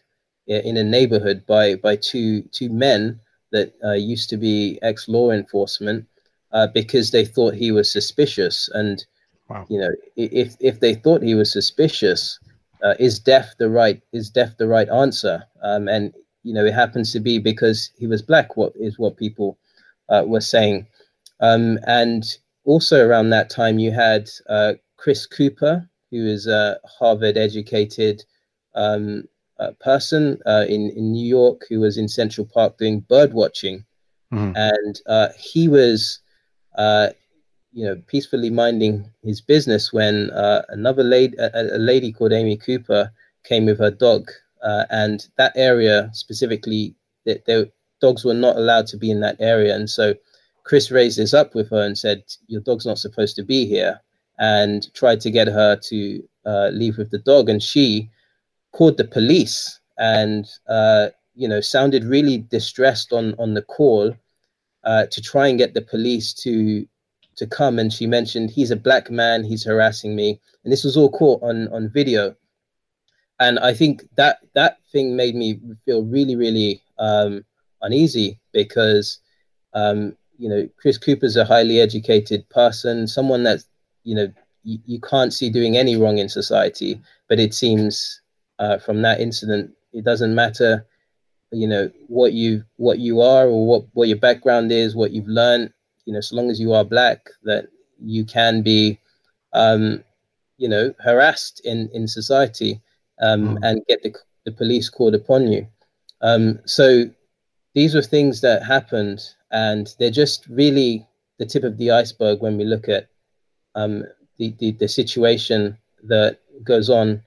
in 0.47 0.77
a 0.77 0.85
neighborhood 0.85 1.45
by 1.47 1.75
by 1.75 1.97
two 1.97 2.43
two 2.53 2.69
men 2.69 3.21
that 3.53 3.75
uh, 3.85 3.93
used 3.93 4.31
to 4.31 4.37
be 4.37 4.79
ex 4.83 5.09
law 5.09 5.31
enforcement 5.31 6.07
uh, 6.53 6.67
because 6.69 7.11
they 7.11 7.25
thought 7.25 7.55
he 7.55 7.73
was 7.73 7.91
suspicious. 7.91 8.69
And 8.73 9.05
wow. 9.49 9.67
you 9.69 9.79
know, 9.81 9.91
if 10.17 10.57
if 10.61 10.81
they 10.81 10.95
thought 10.95 11.23
he 11.23 11.35
was 11.35 11.53
suspicious, 11.53 12.39
uh, 12.83 12.95
is 12.99 13.19
death 13.19 13.55
the 13.59 13.69
right 13.69 14.03
is 14.13 14.31
death 14.31 14.57
the 14.59 14.69
right 14.69 14.89
answer? 14.89 15.45
Um, 15.63 15.89
and 15.89 16.13
you 16.43 16.55
know, 16.55 16.65
it 16.65 16.75
happens 16.75 17.13
to 17.13 17.21
be 17.21 17.39
because 17.39 17.91
he 17.97 18.07
was 18.07 18.23
black. 18.23 18.57
What 18.57 18.73
is 18.77 18.99
what 18.99 19.17
people 19.17 19.59
uh, 20.09 20.25
were 20.27 20.41
saying. 20.41 20.87
Um, 21.41 21.79
and 21.87 22.25
also 22.65 23.07
around 23.07 23.31
that 23.31 23.51
time, 23.51 23.79
you 23.79 23.93
had 23.93 24.29
uh, 24.49 24.75
Chris 24.97 25.27
Cooper, 25.27 25.89
who 26.11 26.27
is 26.27 26.47
a 26.47 26.79
Harvard 26.99 27.37
educated 27.37 28.25
um, 28.75 29.25
uh, 29.59 29.73
person 29.81 30.39
uh, 30.47 30.65
in 30.69 30.91
in 30.91 31.13
New 31.13 31.27
York 31.27 31.63
who 31.69 31.81
was 31.81 31.97
in 31.97 32.09
Central 32.09 32.47
Park 32.47 32.79
doing 32.79 33.01
bird 33.01 33.33
watching, 33.33 33.85
mm-hmm. 34.33 34.53
and 34.55 35.01
uh, 35.07 35.29
he 35.39 35.69
was, 35.69 36.21
uh, 36.77 37.09
you 37.77 37.85
know, 37.85 38.01
peacefully 38.07 38.49
minding 38.49 39.05
his 39.23 39.43
business 39.43 39.93
when 39.93 40.31
uh, 40.31 40.63
another 40.71 41.05
lady, 41.05 41.37
a, 41.37 41.77
a, 41.77 41.79
lady 41.79 42.11
called 42.11 42.33
Amy 42.33 42.57
Cooper, 42.57 43.13
came 43.45 43.67
with 43.67 43.79
her 43.79 43.91
dog, 43.91 44.31
uh, 44.63 44.87
and 44.89 45.29
that 45.37 45.53
area 45.57 46.09
specifically, 46.15 46.95
their 47.27 47.67
dogs 48.01 48.25
were 48.25 48.33
not 48.33 48.57
allowed 48.57 48.87
to 48.87 48.97
be 48.97 49.11
in 49.11 49.21
that 49.21 49.37
area, 49.41 49.75
and 49.75 49.91
so 49.91 50.15
Chris 50.65 50.91
raised 50.91 51.19
this 51.19 51.35
up 51.35 51.55
with 51.55 51.69
her 51.69 51.83
and 51.83 51.99
said, 51.99 52.25
"Your 52.47 52.63
dog's 52.63 52.87
not 52.87 52.99
supposed 52.99 53.37
to 53.37 53.43
be 53.43 53.67
here," 53.67 54.01
and 54.39 54.93
tried 54.95 55.21
to 55.21 55.31
get 55.31 55.47
her 55.47 55.77
to 55.77 56.27
leave 56.73 56.97
with 56.97 57.11
the 57.11 57.19
dog, 57.19 57.51
and 57.51 57.63
she 57.63 58.09
called 58.73 58.97
the 58.97 59.05
police 59.05 59.81
and 59.99 60.47
uh, 60.67 61.09
you 61.35 61.47
know 61.47 61.61
sounded 61.61 62.05
really 62.05 62.39
distressed 62.39 63.13
on 63.13 63.35
on 63.39 63.53
the 63.53 63.63
call 63.63 64.17
uh, 64.85 65.05
to 65.07 65.21
try 65.21 65.49
and 65.49 65.59
get 65.59 65.75
the 65.75 65.83
police 65.83 66.33
to 66.33 66.87
to 67.37 67.47
come 67.47 67.79
and 67.79 67.93
she 67.93 68.07
mentioned 68.07 68.51
he's 68.51 68.71
a 68.71 68.77
black 68.77 69.11
man 69.11 69.45
he's 69.45 69.65
harassing 69.65 70.17
me 70.17 70.41
and 70.65 70.73
this 70.73 70.85
was 70.85 70.97
all 70.97 71.11
caught 71.11 71.43
on 71.43 71.69
on 71.69 71.89
video 71.89 72.35
and 73.41 73.59
i 73.59 73.73
think 73.73 74.05
that 74.17 74.39
that 74.55 74.79
thing 74.91 75.17
made 75.17 75.35
me 75.35 75.61
feel 75.85 76.05
really 76.05 76.37
really 76.37 76.83
um, 76.99 77.45
uneasy 77.83 78.41
because 78.53 79.19
um, 79.75 80.17
you 80.39 80.49
know 80.49 80.69
chris 80.81 80.99
cooper's 80.99 81.37
a 81.37 81.45
highly 81.45 81.81
educated 81.81 82.49
person 82.49 83.07
someone 83.07 83.43
that 83.43 83.61
you 84.05 84.15
know 84.15 84.33
you, 84.65 84.79
you 84.87 85.01
can't 85.01 85.33
see 85.33 85.51
doing 85.51 85.77
any 85.77 85.97
wrong 85.97 86.19
in 86.19 86.29
society 86.29 87.01
but 87.29 87.39
it 87.39 87.53
seems 87.55 88.21
uh, 88.59 88.79
from 88.79 89.03
that 89.03 89.21
incident. 89.21 89.73
It 89.93 90.05
doesn't 90.05 90.35
matter, 90.35 90.87
you 91.53 91.67
know, 91.67 91.91
what 92.09 92.33
you 92.33 92.65
what 92.77 92.99
you 92.99 93.21
are 93.21 93.47
or 93.47 93.67
what 93.67 93.85
what 93.93 94.09
your 94.09 94.19
background 94.19 94.73
is, 94.73 94.95
what 94.95 95.13
you've 95.13 95.29
learned. 95.29 95.73
You 96.07 96.15
know, 96.15 96.21
so 96.21 96.37
long 96.37 96.51
as 96.51 96.59
you 96.59 96.73
are 96.73 96.85
black, 96.85 97.29
that 97.43 97.69
you 98.01 98.25
can 98.25 98.63
be, 98.63 98.99
um, 99.53 100.03
you 100.57 100.69
know, 100.69 100.95
harassed 101.01 101.61
in 101.65 101.91
in 101.93 102.09
society 102.09 102.81
um, 103.21 103.57
mm. 103.57 103.59
and 103.63 103.87
get 103.87 104.03
the 104.03 104.15
the 104.45 104.53
police 104.53 104.89
called 104.89 105.15
upon 105.15 105.53
you. 105.53 105.67
Um, 106.23 106.61
so 106.65 107.05
these 107.75 107.95
were 107.95 108.03
things 108.03 108.41
that 108.41 108.63
happened, 108.63 109.21
and 109.51 109.95
they're 109.99 110.11
just 110.11 110.47
really 110.47 111.07
the 111.39 111.47
tip 111.47 111.65
of 111.65 111.77
the 111.77 111.91
iceberg 111.91 112.41
when 112.41 112.57
we 112.57 112.65
look 112.65 112.89
at 112.89 113.09
um, 113.75 114.05
the, 114.39 114.55
the, 114.59 114.73
the 114.73 114.89
situation 114.89 115.77
that 116.05 116.39
goes 116.65 116.89
on 116.89 117.23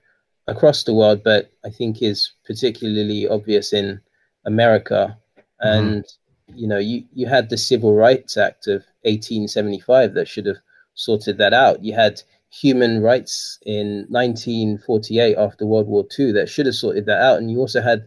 across 0.47 0.83
the 0.83 0.93
world, 0.93 1.21
but 1.23 1.51
I 1.63 1.69
think 1.69 2.01
is 2.01 2.31
particularly 2.45 3.27
obvious 3.27 3.73
in 3.73 4.01
America. 4.45 5.15
Mm-hmm. 5.37 5.77
And 5.77 6.03
mm-hmm. 6.03 6.28
You 6.55 6.67
know, 6.67 6.77
you 6.77 7.03
you 7.13 7.27
had 7.27 7.49
the 7.49 7.57
Civil 7.57 7.95
Rights 7.95 8.37
Act 8.37 8.67
of 8.67 8.83
1875 9.03 10.13
that 10.13 10.27
should 10.27 10.45
have 10.45 10.57
sorted 10.95 11.37
that 11.37 11.53
out. 11.53 11.83
You 11.83 11.93
had 11.93 12.21
human 12.51 13.01
rights 13.01 13.59
in 13.65 14.05
1948 14.09 15.37
after 15.37 15.65
World 15.65 15.87
War 15.87 16.05
II 16.17 16.31
that 16.33 16.49
should 16.49 16.65
have 16.65 16.75
sorted 16.75 17.05
that 17.05 17.21
out, 17.21 17.37
and 17.37 17.51
you 17.51 17.59
also 17.59 17.81
had 17.81 18.05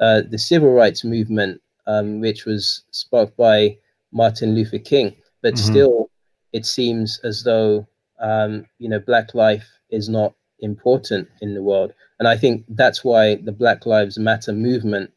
uh, 0.00 0.22
the 0.28 0.38
civil 0.38 0.72
rights 0.72 1.04
movement, 1.04 1.60
um, 1.86 2.20
which 2.20 2.44
was 2.44 2.84
sparked 2.90 3.36
by 3.36 3.76
Martin 4.12 4.54
Luther 4.54 4.78
King. 4.78 5.14
But 5.42 5.54
mm-hmm. 5.54 5.72
still, 5.72 6.10
it 6.52 6.66
seems 6.66 7.20
as 7.24 7.42
though 7.44 7.86
um, 8.20 8.66
you 8.78 8.88
know 8.88 9.00
Black 9.00 9.34
life 9.34 9.68
is 9.90 10.08
not 10.08 10.34
important 10.60 11.28
in 11.40 11.54
the 11.54 11.62
world. 11.62 11.92
And 12.18 12.28
I 12.28 12.36
think 12.36 12.64
that's 12.68 13.04
why 13.04 13.36
the 13.36 13.52
Black 13.52 13.84
Lives 13.84 14.18
Matter 14.18 14.52
movement 14.52 15.10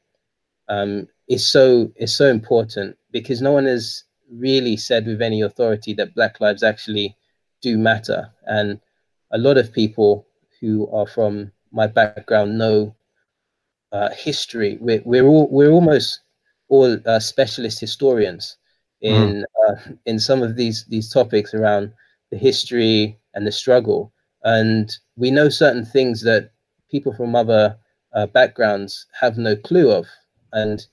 um, 0.68 1.08
is 1.28 1.48
so 1.48 1.92
is 1.96 2.16
so 2.16 2.28
important 2.28 2.98
because 3.12 3.42
no 3.42 3.52
one 3.52 3.66
has 3.66 4.04
really 4.32 4.78
said 4.78 5.06
with 5.06 5.22
any 5.22 5.42
authority 5.42 5.94
that 5.94 6.16
Black 6.16 6.40
lives 6.42 6.64
actually 6.64 7.16
do 7.62 7.78
matter. 7.78 8.30
And 8.46 8.80
a 9.32 9.38
lot 9.38 9.58
of 9.58 9.74
people 9.74 10.28
who 10.60 10.88
are 10.92 11.08
from 11.08 11.52
my 11.72 11.88
background 11.88 12.58
know 12.58 12.96
uh, 13.92 14.10
history. 14.12 14.78
We're, 14.82 15.02
we're 15.06 15.26
all 15.26 15.48
we're 15.50 15.72
almost 15.72 16.22
all 16.68 16.98
uh, 17.06 17.20
specialist 17.20 17.80
historians 17.80 18.58
in 19.02 19.44
mm. 19.44 19.44
uh, 19.70 19.94
in 20.06 20.20
some 20.20 20.42
of 20.42 20.56
these 20.56 20.86
these 20.86 21.12
topics 21.12 21.54
around 21.54 21.92
the 22.32 22.38
history 22.38 23.18
and 23.34 23.46
the 23.46 23.52
struggle 23.52 24.12
and 24.44 24.98
we 25.16 25.32
know 25.32 25.50
certain 25.50 25.86
things 25.86 26.22
that 26.22 26.52
people 26.90 27.14
from 27.14 27.36
other 27.36 27.78
uh, 28.14 28.26
backgrounds 28.28 29.06
have 29.20 29.38
no 29.38 29.56
clue 29.56 29.92
of 29.92 30.08
and 30.54 30.88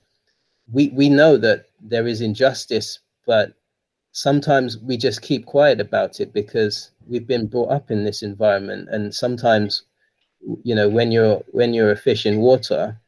we 0.71 0.89
we 0.89 1.09
know 1.09 1.37
that 1.37 1.65
there 1.81 2.07
is 2.07 2.21
injustice 2.21 2.99
but 3.25 3.53
sometimes 4.13 4.77
we 4.77 4.95
just 4.95 5.21
keep 5.21 5.45
quiet 5.45 5.81
about 5.81 6.19
it 6.19 6.33
because 6.33 6.91
we've 7.07 7.27
been 7.27 7.47
brought 7.47 7.71
up 7.71 7.91
in 7.91 8.03
this 8.03 8.21
environment. 8.21 8.87
And 8.91 9.13
sometimes 9.13 9.83
you 10.63 10.75
know 10.75 10.89
when 10.89 11.11
you're 11.11 11.41
when 11.51 11.73
you're 11.73 11.91
a 11.91 11.95
fish 11.95 12.25
in 12.25 12.39
water 12.39 12.99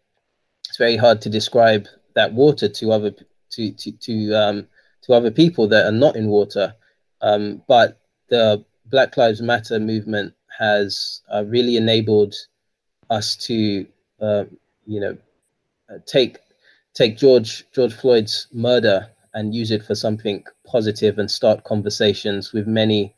it's 0.65 0.77
very 0.77 0.95
hard 0.95 1.21
to 1.21 1.29
describe 1.29 1.85
that 2.13 2.31
water 2.33 2.69
to 2.69 2.91
other 2.91 3.11
to 3.51 3.71
to 3.71 3.91
to 3.91 4.33
um 4.33 4.67
to 5.03 5.13
other 5.13 5.31
people 5.31 5.67
that 5.67 5.85
are 5.85 5.91
not 5.91 6.15
in 6.15 6.27
water. 6.27 6.73
Um 7.21 7.61
but 7.67 7.99
the 8.29 8.63
black 8.85 9.17
lives 9.17 9.41
matter 9.41 9.79
movement 9.79 10.33
has 10.57 11.21
uh, 11.33 11.43
really 11.45 11.75
enabled 11.75 12.33
us 13.09 13.35
to, 13.35 13.85
uh, 14.21 14.45
you 14.85 14.99
know, 15.01 15.17
uh, 15.89 15.97
take 16.05 16.37
take 16.95 17.17
George 17.17 17.65
George 17.71 17.93
Floyd's 17.93 18.47
murder 18.51 19.07
and 19.33 19.53
use 19.53 19.69
it 19.69 19.83
for 19.83 19.93
something 19.93 20.43
positive 20.65 21.19
and 21.19 21.29
start 21.29 21.65
conversations 21.65 22.53
with 22.53 22.67
many 22.67 23.13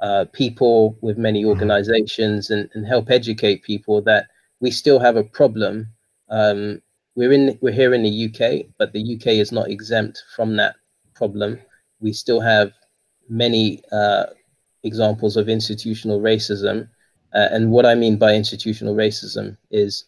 uh, 0.00 0.26
people, 0.32 0.96
with 1.00 1.16
many 1.16 1.40
mm-hmm. 1.40 1.48
organizations, 1.48 2.50
and, 2.50 2.68
and 2.74 2.86
help 2.86 3.10
educate 3.10 3.62
people 3.62 4.02
that 4.02 4.26
we 4.60 4.70
still 4.70 5.00
have 5.00 5.16
a 5.16 5.24
problem. 5.24 5.88
Um, 6.28 6.80
we're 7.16 7.32
in 7.32 7.58
we're 7.60 7.72
here 7.72 7.94
in 7.94 8.02
the 8.02 8.26
UK, 8.26 8.66
but 8.78 8.92
the 8.92 9.16
UK 9.16 9.28
is 9.28 9.52
not 9.52 9.70
exempt 9.70 10.22
from 10.36 10.56
that 10.56 10.76
problem. 11.14 11.58
We 12.00 12.12
still 12.12 12.40
have 12.40 12.72
many 13.28 13.82
uh, 13.90 14.26
examples 14.82 15.36
of 15.36 15.48
institutional 15.48 16.20
racism, 16.20 16.88
uh, 17.34 17.48
and 17.50 17.70
what 17.70 17.86
I 17.86 17.94
mean 17.94 18.18
by 18.18 18.34
institutional 18.34 18.94
racism 18.94 19.56
is 19.70 20.04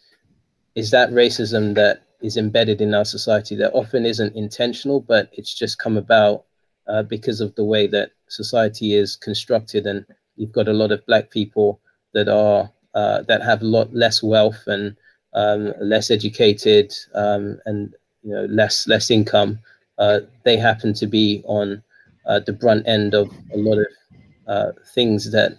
is 0.74 0.90
that 0.90 1.10
racism 1.10 1.74
that 1.76 2.05
is 2.26 2.36
embedded 2.36 2.80
in 2.80 2.92
our 2.92 3.04
society 3.04 3.54
that 3.56 3.72
often 3.72 4.04
isn't 4.04 4.34
intentional, 4.34 5.00
but 5.00 5.30
it's 5.32 5.54
just 5.54 5.78
come 5.78 5.96
about 5.96 6.44
uh, 6.88 7.02
because 7.02 7.40
of 7.40 7.54
the 7.54 7.64
way 7.64 7.86
that 7.86 8.10
society 8.28 8.94
is 8.94 9.16
constructed, 9.16 9.86
and 9.86 10.04
you've 10.36 10.52
got 10.52 10.68
a 10.68 10.72
lot 10.72 10.92
of 10.92 11.06
black 11.06 11.30
people 11.30 11.80
that 12.12 12.28
are 12.28 12.70
uh, 12.94 13.22
that 13.22 13.42
have 13.42 13.62
a 13.62 13.66
lot 13.66 13.94
less 13.94 14.22
wealth 14.22 14.62
and 14.66 14.96
um, 15.34 15.72
less 15.80 16.10
educated 16.10 16.92
um, 17.14 17.60
and 17.66 17.94
you 18.22 18.32
know 18.32 18.46
less 18.46 18.88
less 18.88 19.10
income, 19.10 19.58
uh, 19.98 20.20
they 20.44 20.56
happen 20.56 20.94
to 20.94 21.06
be 21.06 21.42
on 21.46 21.82
uh, 22.26 22.40
the 22.40 22.52
brunt 22.52 22.86
end 22.88 23.14
of 23.14 23.28
a 23.52 23.56
lot 23.56 23.78
of 23.78 23.86
uh, 24.48 24.72
things 24.94 25.30
that 25.30 25.58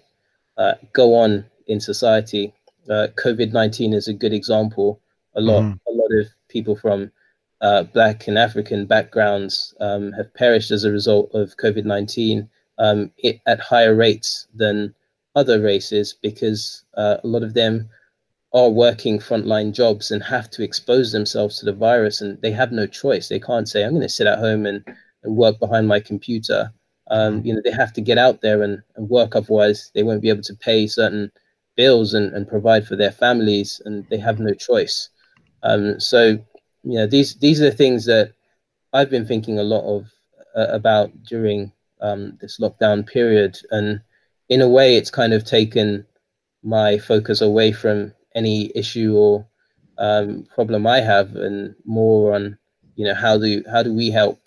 uh, 0.58 0.74
go 0.94 1.16
on 1.16 1.46
in 1.68 1.80
society. 1.80 2.54
Uh, 2.90 3.08
COVID 3.24 3.54
nineteen 3.54 3.94
is 3.94 4.08
a 4.08 4.14
good 4.14 4.34
example. 4.34 5.00
A 5.36 5.42
lot 5.42 5.64
mm. 5.64 5.80
a 5.88 5.92
lot 5.92 6.12
of 6.20 6.28
people 6.50 6.76
from 6.76 7.12
uh, 7.62 7.84
black 7.84 8.28
and 8.28 8.38
African 8.38 8.86
backgrounds 8.86 9.74
um, 9.80 10.12
have 10.14 10.34
perished 10.34 10.72
as 10.72 10.84
a 10.84 10.92
result 10.92 11.34
of 11.34 11.58
COVID 11.58 11.86
nineteen 11.86 12.50
um, 12.78 13.12
at 13.46 13.60
higher 13.60 13.96
rates 13.96 14.48
than 14.54 14.94
other 15.36 15.62
races 15.62 16.16
because 16.22 16.84
a 16.96 17.20
lot 17.24 17.44
of 17.44 17.54
them 17.54 17.90
are 18.54 18.70
working 18.70 19.20
frontline 19.20 19.74
jobs 19.74 20.10
and 20.10 20.24
have 20.24 20.50
to 20.50 20.64
expose 20.64 21.12
themselves 21.12 21.60
to 21.60 21.66
the 21.66 21.74
virus 21.74 22.22
and 22.22 22.42
they 22.42 22.52
have 22.52 22.72
no 22.72 22.88
choice. 22.88 23.28
They 23.28 23.40
can't 23.40 23.68
say 23.68 23.84
i'm 23.84 23.92
going 23.92 24.02
to 24.02 24.10
sit 24.10 24.28
at 24.28 24.40
home 24.40 24.66
and, 24.66 24.84
and 25.24 25.36
work 25.36 25.60
behind 25.60 25.88
my 25.88 26.00
computer. 26.00 26.72
Um, 27.10 27.42
you 27.46 27.54
know 27.54 27.62
they 27.64 27.72
have 27.72 27.94
to 27.94 28.02
get 28.02 28.18
out 28.18 28.42
there 28.42 28.64
and, 28.64 28.82
and 28.96 29.10
work 29.10 29.36
otherwise 29.36 29.92
they 29.94 30.04
won't 30.04 30.22
be 30.22 30.30
able 30.30 30.44
to 30.44 30.56
pay 30.56 30.88
certain 30.88 31.32
bills 31.78 32.14
and, 32.14 32.34
and 32.34 32.48
provide 32.48 32.86
for 32.86 32.98
their 32.98 33.14
families 33.14 33.82
and 33.86 34.06
they 34.10 34.18
have 34.18 34.40
no 34.40 34.54
choice 34.54 35.10
um, 35.64 36.00
so 36.00 36.38
you 36.84 36.98
know 36.98 37.08
these 37.08 37.36
these 37.36 37.62
are 37.62 37.70
the 37.70 37.76
things 37.76 38.06
that 38.06 38.34
i've 38.94 39.10
been 39.10 39.26
thinking 39.26 39.60
a 39.60 39.64
lot 39.64 39.84
of 39.84 40.12
uh, 40.56 40.68
about 40.70 41.12
during 41.24 41.72
um, 42.02 42.38
this 42.42 42.60
lockdown 42.60 43.06
period 43.06 43.58
and 43.72 44.02
in 44.50 44.62
a 44.62 44.70
way 44.70 44.96
it's 44.96 45.10
kind 45.10 45.34
of 45.34 45.44
taken 45.44 46.06
my 46.64 46.98
focus 46.98 47.42
away 47.42 47.72
from 47.72 48.14
any 48.36 48.72
issue 48.76 49.16
or 49.16 49.48
um, 49.98 50.46
problem 50.54 50.86
I 50.86 51.02
have, 51.02 51.36
and 51.36 51.76
more 51.86 52.36
on 52.36 52.58
you 52.96 53.06
know 53.06 53.16
how 53.16 53.38
do 53.38 53.64
how 53.72 53.84
do 53.84 53.94
we 53.94 54.10
help 54.10 54.40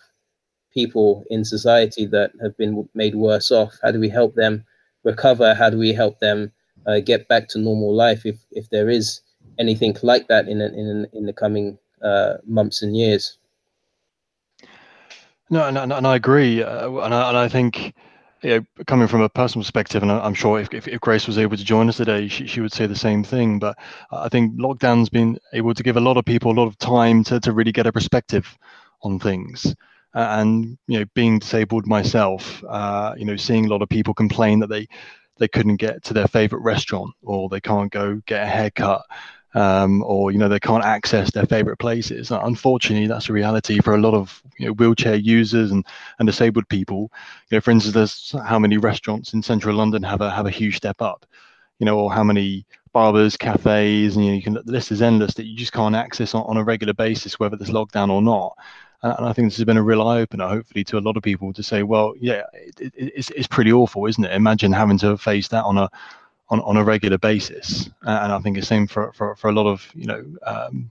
people 0.72 1.24
in 1.30 1.44
society 1.44 2.06
that 2.06 2.30
have 2.40 2.56
been 2.56 2.88
made 2.94 3.14
worse 3.14 3.50
off? 3.50 3.74
How 3.82 3.90
do 3.90 4.00
we 4.00 4.08
help 4.08 4.34
them 4.34 4.64
recover? 5.04 5.54
How 5.54 5.70
do 5.70 5.78
we 5.78 5.92
help 5.92 6.20
them 6.20 6.52
uh, 6.86 7.00
get 7.00 7.28
back 7.28 7.48
to 7.48 7.58
normal 7.58 7.94
life 7.94 8.24
if 8.24 8.38
if 8.52 8.68
there 8.70 8.88
is 8.88 9.20
anything 9.58 9.96
like 10.02 10.28
that 10.28 10.48
in 10.48 10.60
in 10.60 11.06
in 11.12 11.26
the 11.26 11.32
coming 11.32 11.78
uh, 12.02 12.34
months 12.46 12.82
and 12.82 12.96
years? 12.96 13.38
No, 15.50 15.66
and, 15.66 15.76
and, 15.76 15.92
and 15.92 16.06
I 16.06 16.14
agree, 16.14 16.62
uh, 16.62 16.88
and 16.88 17.12
I, 17.12 17.28
and 17.28 17.36
I 17.36 17.48
think 17.48 17.94
you 18.42 18.50
know, 18.50 18.84
coming 18.86 19.08
from 19.08 19.20
a 19.20 19.28
personal 19.28 19.62
perspective, 19.62 20.02
and 20.02 20.10
I'm 20.10 20.34
sure 20.34 20.60
if, 20.60 20.72
if, 20.72 20.88
if, 20.88 21.00
Grace 21.00 21.26
was 21.26 21.38
able 21.38 21.56
to 21.56 21.64
join 21.64 21.88
us 21.88 21.98
today, 21.98 22.28
she, 22.28 22.46
she 22.46 22.60
would 22.60 22.72
say 22.72 22.86
the 22.86 22.96
same 22.96 23.22
thing. 23.22 23.58
But 23.58 23.76
I 24.10 24.28
think 24.28 24.58
lockdown's 24.58 25.10
been 25.10 25.38
able 25.52 25.74
to 25.74 25.82
give 25.82 25.96
a 25.96 26.00
lot 26.00 26.16
of 26.16 26.24
people 26.24 26.50
a 26.50 26.58
lot 26.58 26.66
of 26.66 26.78
time 26.78 27.22
to, 27.24 27.38
to 27.40 27.52
really 27.52 27.72
get 27.72 27.86
a 27.86 27.92
perspective 27.92 28.56
on 29.02 29.18
things. 29.18 29.74
and 30.14 30.78
you 30.86 31.00
know, 31.00 31.04
being 31.14 31.38
disabled 31.38 31.86
myself, 31.86 32.62
uh, 32.68 33.14
you 33.16 33.24
know, 33.24 33.36
seeing 33.36 33.66
a 33.66 33.68
lot 33.68 33.82
of 33.82 33.88
people 33.88 34.14
complain 34.14 34.60
that 34.60 34.68
they 34.68 34.86
they 35.38 35.48
couldn't 35.48 35.76
get 35.76 36.02
to 36.04 36.14
their 36.14 36.28
favorite 36.28 36.60
restaurant 36.60 37.14
or 37.22 37.48
they 37.48 37.60
can't 37.60 37.90
go 37.90 38.20
get 38.26 38.42
a 38.42 38.46
haircut 38.46 39.02
um, 39.54 40.02
or 40.04 40.30
you 40.30 40.38
know 40.38 40.48
they 40.48 40.60
can't 40.60 40.84
access 40.84 41.30
their 41.32 41.46
favorite 41.46 41.78
places. 41.78 42.30
Unfortunately, 42.30 43.06
that's 43.06 43.28
a 43.28 43.32
reality 43.32 43.80
for 43.80 43.94
a 43.94 44.00
lot 44.00 44.14
of 44.14 44.42
you 44.58 44.66
know, 44.66 44.72
wheelchair 44.72 45.16
users 45.16 45.70
and, 45.70 45.84
and 46.18 46.26
disabled 46.26 46.68
people. 46.68 47.10
You 47.50 47.56
know, 47.56 47.60
for 47.60 47.70
instance, 47.70 47.94
there's 47.94 48.34
how 48.46 48.58
many 48.58 48.78
restaurants 48.78 49.32
in 49.32 49.42
central 49.42 49.76
London 49.76 50.02
have 50.02 50.20
a 50.20 50.30
have 50.30 50.46
a 50.46 50.50
huge 50.50 50.76
step 50.76 51.02
up, 51.02 51.26
you 51.78 51.86
know, 51.86 51.98
or 51.98 52.12
how 52.12 52.24
many 52.24 52.66
barbers, 52.92 53.36
cafes, 53.36 54.16
and 54.16 54.24
you 54.24 54.30
know, 54.30 54.36
you 54.36 54.42
can 54.42 54.54
the 54.54 54.62
list 54.66 54.92
is 54.92 55.02
endless 55.02 55.34
that 55.34 55.46
you 55.46 55.56
just 55.56 55.72
can't 55.72 55.94
access 55.94 56.34
on, 56.34 56.44
on 56.44 56.56
a 56.56 56.64
regular 56.64 56.94
basis, 56.94 57.40
whether 57.40 57.56
there's 57.56 57.70
lockdown 57.70 58.10
or 58.10 58.22
not. 58.22 58.56
And 59.02 59.26
I 59.26 59.32
think 59.32 59.48
this 59.48 59.56
has 59.56 59.64
been 59.64 59.78
a 59.78 59.82
real 59.82 60.06
eye 60.06 60.20
opener, 60.20 60.46
hopefully, 60.46 60.84
to 60.84 60.98
a 60.98 61.00
lot 61.00 61.16
of 61.16 61.22
people 61.22 61.54
to 61.54 61.62
say, 61.62 61.82
well, 61.82 62.12
yeah, 62.20 62.42
it, 62.52 62.78
it, 62.78 62.92
it's, 62.94 63.30
it's 63.30 63.46
pretty 63.46 63.72
awful, 63.72 64.04
isn't 64.04 64.22
it? 64.22 64.32
Imagine 64.32 64.72
having 64.72 64.98
to 64.98 65.16
face 65.16 65.48
that 65.48 65.64
on 65.64 65.78
a 65.78 65.88
on, 66.50 66.60
on 66.60 66.76
a 66.76 66.84
regular 66.84 67.18
basis. 67.18 67.88
and 68.02 68.32
I 68.32 68.38
think 68.40 68.56
the 68.56 68.64
same 68.64 68.86
for, 68.86 69.12
for, 69.12 69.36
for 69.36 69.48
a 69.48 69.52
lot 69.52 69.66
of, 69.66 69.88
you 69.94 70.06
know, 70.06 70.24
um, 70.44 70.90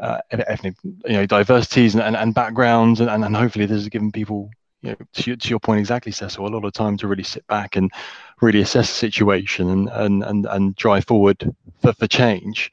uh, 0.00 0.18
ethnic, 0.30 0.74
you 0.82 1.12
know, 1.12 1.26
diversities 1.26 1.94
and, 1.94 2.02
and, 2.02 2.16
and 2.16 2.34
backgrounds. 2.34 3.00
And, 3.00 3.10
and 3.10 3.36
hopefully 3.36 3.66
this 3.66 3.82
has 3.82 3.88
given 3.88 4.10
people, 4.10 4.50
you 4.82 4.90
know, 4.90 4.96
to, 5.14 5.36
to 5.36 5.48
your 5.48 5.60
point 5.60 5.80
exactly, 5.80 6.12
Cecil, 6.12 6.46
a 6.46 6.48
lot 6.48 6.64
of 6.64 6.72
time 6.72 6.96
to 6.98 7.08
really 7.08 7.22
sit 7.22 7.46
back 7.46 7.76
and 7.76 7.92
really 8.40 8.60
assess 8.60 8.88
the 8.88 8.94
situation 8.94 9.70
and, 9.70 9.88
and, 9.90 10.24
and, 10.24 10.46
and 10.46 10.76
drive 10.76 11.04
forward 11.04 11.54
for, 11.80 11.92
for 11.92 12.06
change. 12.06 12.72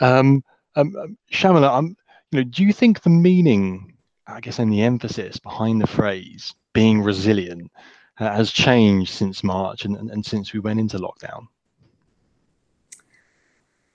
Um, 0.00 0.44
um, 0.76 0.94
um 0.96 1.18
Shamela, 1.32 1.72
um, 1.72 1.96
you 2.30 2.40
know, 2.40 2.44
do 2.44 2.64
you 2.64 2.72
think 2.72 3.02
the 3.02 3.10
meaning, 3.10 3.94
I 4.26 4.40
guess, 4.40 4.58
and 4.58 4.72
the 4.72 4.82
emphasis 4.82 5.38
behind 5.38 5.80
the 5.80 5.86
phrase 5.86 6.54
being 6.72 7.02
resilient 7.02 7.70
uh, 7.76 7.80
has 8.16 8.50
changed 8.50 9.12
since 9.12 9.42
March 9.42 9.84
and, 9.84 9.96
and, 9.96 10.10
and, 10.10 10.24
since 10.24 10.52
we 10.52 10.60
went 10.60 10.78
into 10.78 10.98
lockdown? 10.98 11.48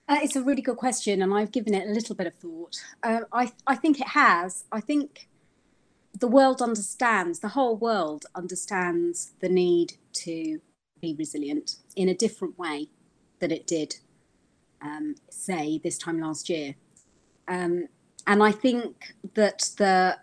Uh, 0.08 0.20
it's 0.22 0.36
a 0.36 0.42
really 0.42 0.62
good 0.62 0.78
question, 0.78 1.22
and 1.22 1.34
I've 1.34 1.52
given 1.52 1.74
it 1.74 1.88
a 1.88 1.92
little 1.92 2.16
bit 2.16 2.28
of 2.28 2.34
thought. 2.36 2.82
Uh, 3.04 3.22
I, 3.32 3.52
I 3.68 3.76
think 3.76 4.02
it 4.02 4.08
has. 4.08 4.66
I 4.72 4.82
think 4.82 5.30
the 6.18 6.28
world 6.28 6.62
understands, 6.62 7.40
the 7.40 7.50
whole 7.50 7.78
world 7.78 8.26
understands 8.36 9.34
the 9.40 9.50
need 9.50 9.94
to 10.14 10.60
be 11.00 11.14
resilient 11.14 11.76
in 11.96 12.10
a 12.10 12.14
different 12.14 12.58
way 12.58 12.90
than 13.40 13.52
it 13.52 13.68
did, 13.68 13.96
um, 14.82 15.16
say, 15.30 15.80
this 15.84 15.98
time 15.98 16.20
last 16.20 16.50
year. 16.50 16.76
Um, 17.48 17.88
and 18.28 18.44
I 18.44 18.52
think 18.52 19.16
that 19.36 19.70
the 19.78 20.18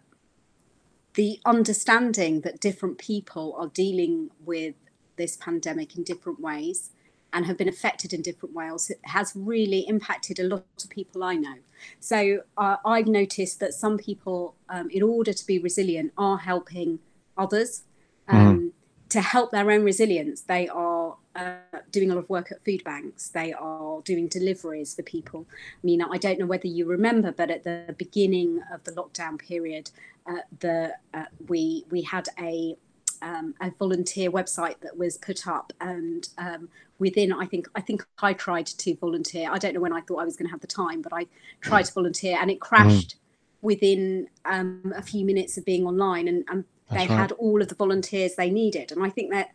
the 1.17 1.41
understanding 1.45 2.43
that 2.43 2.61
different 2.61 2.99
people 2.99 3.57
are 3.59 3.69
dealing 3.69 4.31
with 4.45 4.75
this 5.17 5.37
pandemic 5.37 5.97
in 5.97 6.05
different 6.05 6.41
ways 6.41 6.91
and 7.33 7.47
have 7.47 7.57
been 7.57 7.69
affected 7.69 8.13
in 8.13 8.23
different 8.23 8.55
ways 8.55 8.93
has 9.03 9.33
really 9.35 9.81
impacted 9.89 10.39
a 10.39 10.45
lot 10.45 10.65
of 10.85 10.91
people 10.91 11.25
I 11.25 11.35
know. 11.35 11.57
So 12.01 12.43
uh, 12.57 12.77
I've 12.85 13.07
noticed 13.07 13.61
that 13.61 13.75
some 13.75 13.99
people, 13.99 14.55
um, 14.69 14.89
in 14.91 15.03
order 15.03 15.33
to 15.33 15.47
be 15.47 15.59
resilient, 15.59 16.13
are 16.17 16.39
helping 16.39 17.01
others. 17.37 17.83
Um, 18.29 18.59
mm. 18.59 18.73
To 19.11 19.21
help 19.21 19.53
their 19.53 19.71
own 19.71 19.85
resilience, 19.85 20.41
they 20.41 20.67
are 20.69 21.17
uh, 21.37 21.79
doing 21.91 22.11
a 22.11 22.15
lot 22.15 22.21
of 22.21 22.31
work 22.31 22.51
at 22.51 22.65
food 22.65 22.83
banks. 22.85 23.29
They 23.29 23.53
are 23.53 24.01
doing 24.03 24.29
deliveries 24.29 24.95
for 24.95 25.03
people. 25.03 25.47
I 25.53 25.85
mean, 25.85 26.03
I 26.03 26.17
don't 26.17 26.39
know 26.39 26.47
whether 26.47 26.67
you 26.67 26.87
remember, 26.87 27.33
but 27.33 27.51
at 27.51 27.65
the 27.65 27.95
beginning 27.99 28.61
of 28.73 28.83
the 28.85 28.93
lockdown 28.93 29.39
period, 29.39 29.91
uh, 30.27 30.39
the 30.61 30.95
uh, 31.15 31.27
we 31.49 31.85
we 31.91 32.03
had 32.03 32.29
a 32.41 32.77
um, 33.23 33.55
a 33.61 33.71
volunteer 33.79 34.31
website 34.31 34.81
that 34.81 34.97
was 34.97 35.19
put 35.19 35.47
up, 35.47 35.73
and 35.81 36.29
um, 36.39 36.69
within 36.99 37.33
I 37.33 37.47
think 37.47 37.69
I 37.75 37.81
think 37.81 38.07
I 38.21 38.33
tried 38.33 38.67
to 38.67 38.97
volunteer. 38.97 39.51
I 39.51 39.59
don't 39.59 39.75
know 39.75 39.81
when 39.81 39.93
I 39.93 40.01
thought 40.01 40.19
I 40.19 40.25
was 40.25 40.37
going 40.37 40.47
to 40.47 40.53
have 40.53 40.61
the 40.61 40.67
time, 40.67 41.03
but 41.03 41.13
I 41.13 41.27
tried 41.61 41.85
to 41.85 41.93
volunteer, 41.93 42.39
and 42.41 42.51
it 42.51 42.61
crashed 42.61 43.17
mm. 43.17 43.19
within 43.63 44.29
um, 44.45 44.93
a 44.97 45.03
few 45.03 45.25
minutes 45.25 45.57
of 45.59 45.65
being 45.65 45.87
online, 45.87 46.29
and, 46.29 46.45
and 46.49 46.65
they 46.91 46.99
right. 46.99 47.11
had 47.11 47.33
all 47.33 47.61
of 47.61 47.69
the 47.69 47.75
volunteers 47.75 48.35
they 48.37 48.51
needed. 48.51 48.93
And 48.93 49.03
I 49.05 49.11
think 49.11 49.33
that 49.33 49.51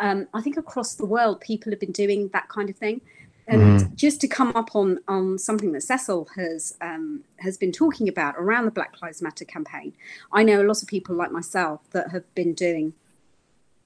um, 0.00 0.26
I 0.34 0.40
think 0.40 0.56
across 0.56 0.94
the 0.94 1.06
world, 1.06 1.40
people 1.40 1.72
have 1.72 1.80
been 1.80 1.92
doing 1.92 2.28
that 2.32 2.48
kind 2.48 2.68
of 2.68 2.76
thing. 2.76 3.00
And 3.46 3.80
mm. 3.80 3.94
just 3.94 4.20
to 4.22 4.28
come 4.28 4.52
up 4.56 4.74
on 4.74 5.00
on 5.06 5.38
something 5.38 5.72
that 5.72 5.82
Cecil 5.82 6.28
has 6.36 6.76
um, 6.80 7.24
has 7.40 7.58
been 7.58 7.72
talking 7.72 8.08
about 8.08 8.34
around 8.38 8.64
the 8.64 8.70
Black 8.70 8.94
Lives 9.02 9.20
Matter 9.20 9.44
campaign, 9.44 9.92
I 10.32 10.42
know 10.44 10.62
a 10.62 10.64
lot 10.64 10.82
of 10.82 10.88
people 10.88 11.14
like 11.14 11.30
myself 11.30 11.80
that 11.90 12.10
have 12.10 12.34
been 12.34 12.54
doing 12.54 12.94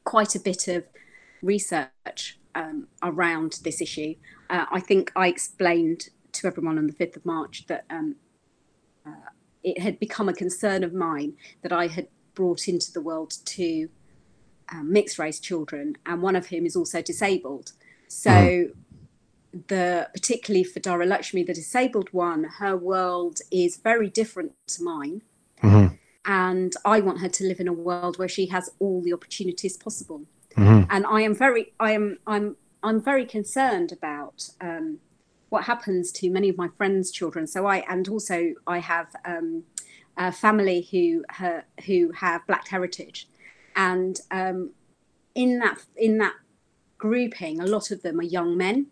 quite 0.05 0.35
a 0.35 0.41
bit 0.41 0.69
of 0.69 0.85
research 1.43 2.39
um, 2.55 2.87
around 3.03 3.61
this 3.65 3.81
issue. 3.81 4.15
Uh, 4.49 4.67
I 4.71 4.81
think 4.81 5.13
I 5.17 5.27
explained 5.27 6.09
to 6.33 6.47
everyone 6.47 6.79
on 6.79 6.87
the 6.87 6.93
5th 6.93 7.17
of 7.17 7.27
March 7.27 7.67
that 7.67 7.85
um, 7.91 8.17
uh, 9.05 9.31
it 9.63 9.81
had 9.81 9.99
become 9.99 10.29
a 10.29 10.33
concern 10.33 10.85
of 10.85 10.95
mine 10.95 11.35
that 11.63 11.73
I 11.73 11.89
had 11.89 12.09
brought 12.39 12.69
into 12.69 12.93
the 12.93 13.01
world 13.01 13.33
to 13.45 13.89
um, 14.71 14.93
mixed 14.93 15.19
race 15.19 15.41
children, 15.41 15.97
and 16.07 16.23
one 16.23 16.37
of 16.37 16.47
whom 16.47 16.65
is 16.67 16.77
also 16.77 17.03
disabled. 17.03 17.73
So, 18.07 18.31
mm. 18.31 18.73
the 19.67 20.09
particularly 20.13 20.63
for 20.63 20.79
Dara 20.79 21.05
Lakshmi, 21.05 21.43
the 21.43 21.53
disabled 21.53 22.11
one, 22.13 22.45
her 22.61 22.77
world 22.77 23.41
is 23.51 23.77
very 23.91 24.09
different 24.09 24.53
to 24.69 24.85
mine. 24.85 25.23
Mm-hmm. 25.65 25.95
And 26.25 26.73
I 26.85 27.01
want 27.01 27.19
her 27.21 27.29
to 27.39 27.45
live 27.45 27.59
in 27.59 27.69
a 27.69 27.73
world 27.73 28.19
where 28.19 28.29
she 28.37 28.47
has 28.47 28.71
all 28.79 29.01
the 29.03 29.13
opportunities 29.13 29.77
possible. 29.77 30.21
Mm-hmm. 30.57 30.85
And 30.91 31.07
I 31.07 31.23
am 31.23 31.35
very, 31.35 31.73
I 31.81 31.91
am, 31.93 32.19
I'm, 32.27 32.57
I'm 32.83 33.01
very 33.01 33.27
concerned 33.27 33.91
about 33.91 34.51
um, 34.61 34.99
what 35.49 35.65
happens 35.65 36.13
to 36.13 36.31
many 36.31 36.49
of 36.51 36.57
my 36.57 36.69
friends' 36.77 37.11
children. 37.11 37.47
So 37.47 37.67
I, 37.67 37.79
and 37.89 38.09
also 38.09 38.37
I 38.67 38.79
have 38.79 39.09
um, 39.25 39.65
a 40.19 40.33
family 40.33 40.87
who 40.91 41.25
her, 41.37 41.65
who 41.87 42.13
have 42.13 42.47
black 42.47 42.69
heritage, 42.69 43.29
and 43.77 44.21
um, 44.31 44.73
in 45.35 45.59
that 45.61 45.79
in 45.97 46.19
that 46.19 46.35
grouping, 46.99 47.61
a 47.61 47.67
lot 47.67 47.91
of 47.91 48.03
them 48.03 48.19
are 48.19 48.25
young 48.25 48.57
men. 48.57 48.89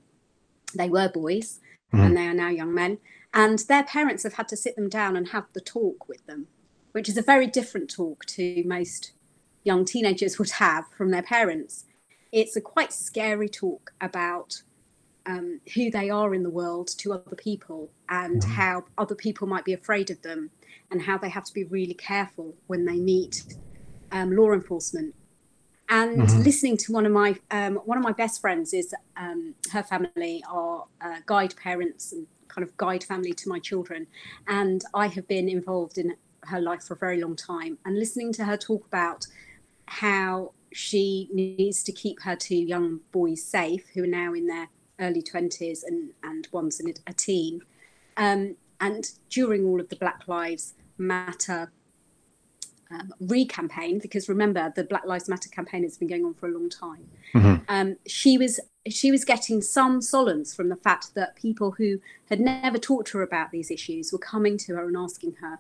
They 0.75 0.89
were 0.89 1.09
boys, 1.09 1.61
mm-hmm. 1.93 2.05
and 2.05 2.17
they 2.17 2.27
are 2.27 2.35
now 2.35 2.49
young 2.49 2.73
men, 2.73 2.99
and 3.35 3.59
their 3.61 3.85
parents 3.85 4.23
have 4.23 4.35
had 4.35 4.49
to 4.49 4.57
sit 4.57 4.77
them 4.77 4.89
down 4.89 5.17
and 5.17 5.29
have 5.29 5.47
the 5.53 5.61
talk 5.61 6.09
with 6.09 6.25
them, 6.27 6.47
which 6.93 7.09
is 7.09 7.19
a 7.19 7.23
very 7.23 7.49
different 7.49 7.91
talk 7.91 8.25
to 8.27 8.63
most 8.65 9.13
young 9.65 9.85
teenagers 9.85 10.39
would 10.39 10.51
have 10.51 10.85
from 10.97 11.11
their 11.11 11.23
parents. 11.23 11.85
It's 12.31 12.57
a 12.57 12.61
quite 12.61 12.93
scary 12.93 13.49
talk 13.49 13.93
about 14.01 14.63
um, 15.27 15.61
who 15.75 15.91
they 15.91 16.09
are 16.09 16.35
in 16.35 16.45
the 16.45 16.51
world 16.51 16.89
to 16.99 17.13
other 17.13 17.37
people 17.37 17.91
and 18.09 18.43
mm-hmm. 18.43 18.53
how 18.53 18.85
other 18.97 19.17
people 19.17 19.49
might 19.49 19.65
be 19.65 19.73
afraid 19.73 20.11
of 20.11 20.23
them 20.23 20.51
and 20.91 21.03
how 21.03 21.19
they 21.19 21.29
have 21.29 21.45
to 21.45 21.55
be 21.55 21.65
really 21.65 21.95
careful 21.95 22.55
when 22.67 22.85
they 22.85 22.97
meet 22.97 23.45
um, 24.13 24.35
law 24.35 24.53
enforcement. 24.53 25.15
And 25.89 26.19
mm-hmm. 26.19 26.43
listening 26.43 26.77
to 26.79 26.93
one 26.93 27.07
of 27.07 27.13
my 27.13 27.37
um, 27.51 27.77
one 27.85 27.97
of 27.97 28.03
my 28.03 28.13
best 28.13 28.41
friends 28.41 28.75
is 28.75 28.95
um, 29.17 29.55
her 29.73 29.83
family 29.83 30.43
are 30.51 30.85
uh, 31.01 31.19
guide 31.27 31.55
parents 31.57 32.13
and 32.13 32.27
kind 32.49 32.67
of 32.67 32.77
guide 32.77 33.05
family 33.05 33.33
to 33.35 33.49
my 33.49 33.61
children, 33.61 34.07
and 34.49 34.83
I 34.95 35.07
have 35.07 35.29
been 35.29 35.49
involved 35.49 35.97
in 35.99 36.17
her 36.45 36.61
life 36.61 36.83
for 36.83 36.95
a 36.95 36.97
very 36.97 37.21
long 37.21 37.37
time. 37.37 37.79
And 37.85 37.99
listening 37.99 38.33
to 38.35 38.45
her 38.45 38.57
talk 38.57 38.85
about 38.87 39.27
how 39.87 40.53
she 40.73 41.29
needs 41.33 41.83
to 41.85 41.93
keep 41.93 42.23
her 42.23 42.37
two 42.37 42.57
young 42.57 43.01
boys 43.13 43.43
safe, 43.43 43.85
who 43.95 44.05
are 44.05 44.09
now 44.09 44.35
in 44.35 44.47
their 44.47 44.69
early 44.99 45.23
20s 45.23 45.81
and, 45.87 46.11
and 46.23 46.49
one's 46.53 46.81
in 46.81 46.93
a 47.07 47.13
teen. 47.13 47.61
Um, 48.17 48.57
and 48.81 49.11
during 49.31 49.65
all 49.65 49.81
of 49.81 49.89
the 49.89 49.97
Black 49.97 50.27
Lives 50.27 50.75
Matter 50.99 51.73
um, 52.91 53.13
re-campaign, 53.21 53.99
because 53.99 54.29
remember 54.29 54.73
the 54.75 54.85
Black 54.85 55.05
Lives 55.05 55.29
Matter 55.29 55.49
campaign 55.49 55.83
has 55.83 55.99
been 55.99 56.09
going 56.09 56.25
on 56.25 56.35
for 56.35 56.49
a 56.49 56.53
long 56.53 56.71
time. 56.71 57.09
Mm-hmm. 57.35 57.65
Um, 57.69 57.97
she 58.07 58.39
was 58.39 58.61
she 58.89 59.11
was 59.11 59.25
getting 59.25 59.61
some 59.61 60.01
solace 60.01 60.55
from 60.55 60.69
the 60.69 60.77
fact 60.77 61.15
that 61.15 61.35
people 61.35 61.73
who 61.73 62.01
had 62.31 62.39
never 62.39 62.79
talked 62.79 63.09
to 63.09 63.19
her 63.19 63.25
about 63.25 63.51
these 63.51 63.71
issues 63.71 64.13
were 64.13 64.19
coming 64.19 64.57
to 64.59 64.77
her 64.77 64.87
and 64.87 64.97
asking 64.97 65.35
her, 65.41 65.59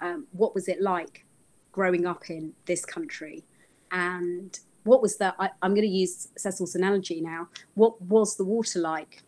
um, 0.00 0.26
"What 0.32 0.54
was 0.54 0.68
it 0.68 0.80
like 0.82 1.24
growing 1.72 2.06
up 2.06 2.28
in 2.28 2.54
this 2.66 2.84
country?" 2.84 3.44
and 3.92 4.58
what 4.84 5.02
was 5.02 5.16
that? 5.16 5.34
I, 5.38 5.50
am 5.62 5.74
going 5.74 5.82
to 5.82 5.88
use 5.88 6.28
Cecil's 6.36 6.74
analogy 6.74 7.20
now. 7.20 7.48
What 7.74 8.00
was 8.00 8.36
the 8.36 8.44
water 8.44 8.78
like? 8.78 9.22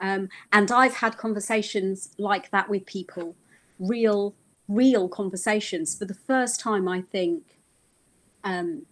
Um, 0.00 0.28
and 0.52 0.70
I've 0.70 0.96
had 0.96 1.16
conversations 1.16 2.10
like 2.18 2.50
that 2.50 2.68
with 2.68 2.86
people, 2.86 3.34
real, 3.78 4.34
real 4.68 5.08
conversations 5.08 5.96
for 5.96 6.04
the 6.04 6.14
first 6.14 6.60
time. 6.60 6.88
I 6.88 7.02
think, 7.02 7.42
um, 8.44 8.86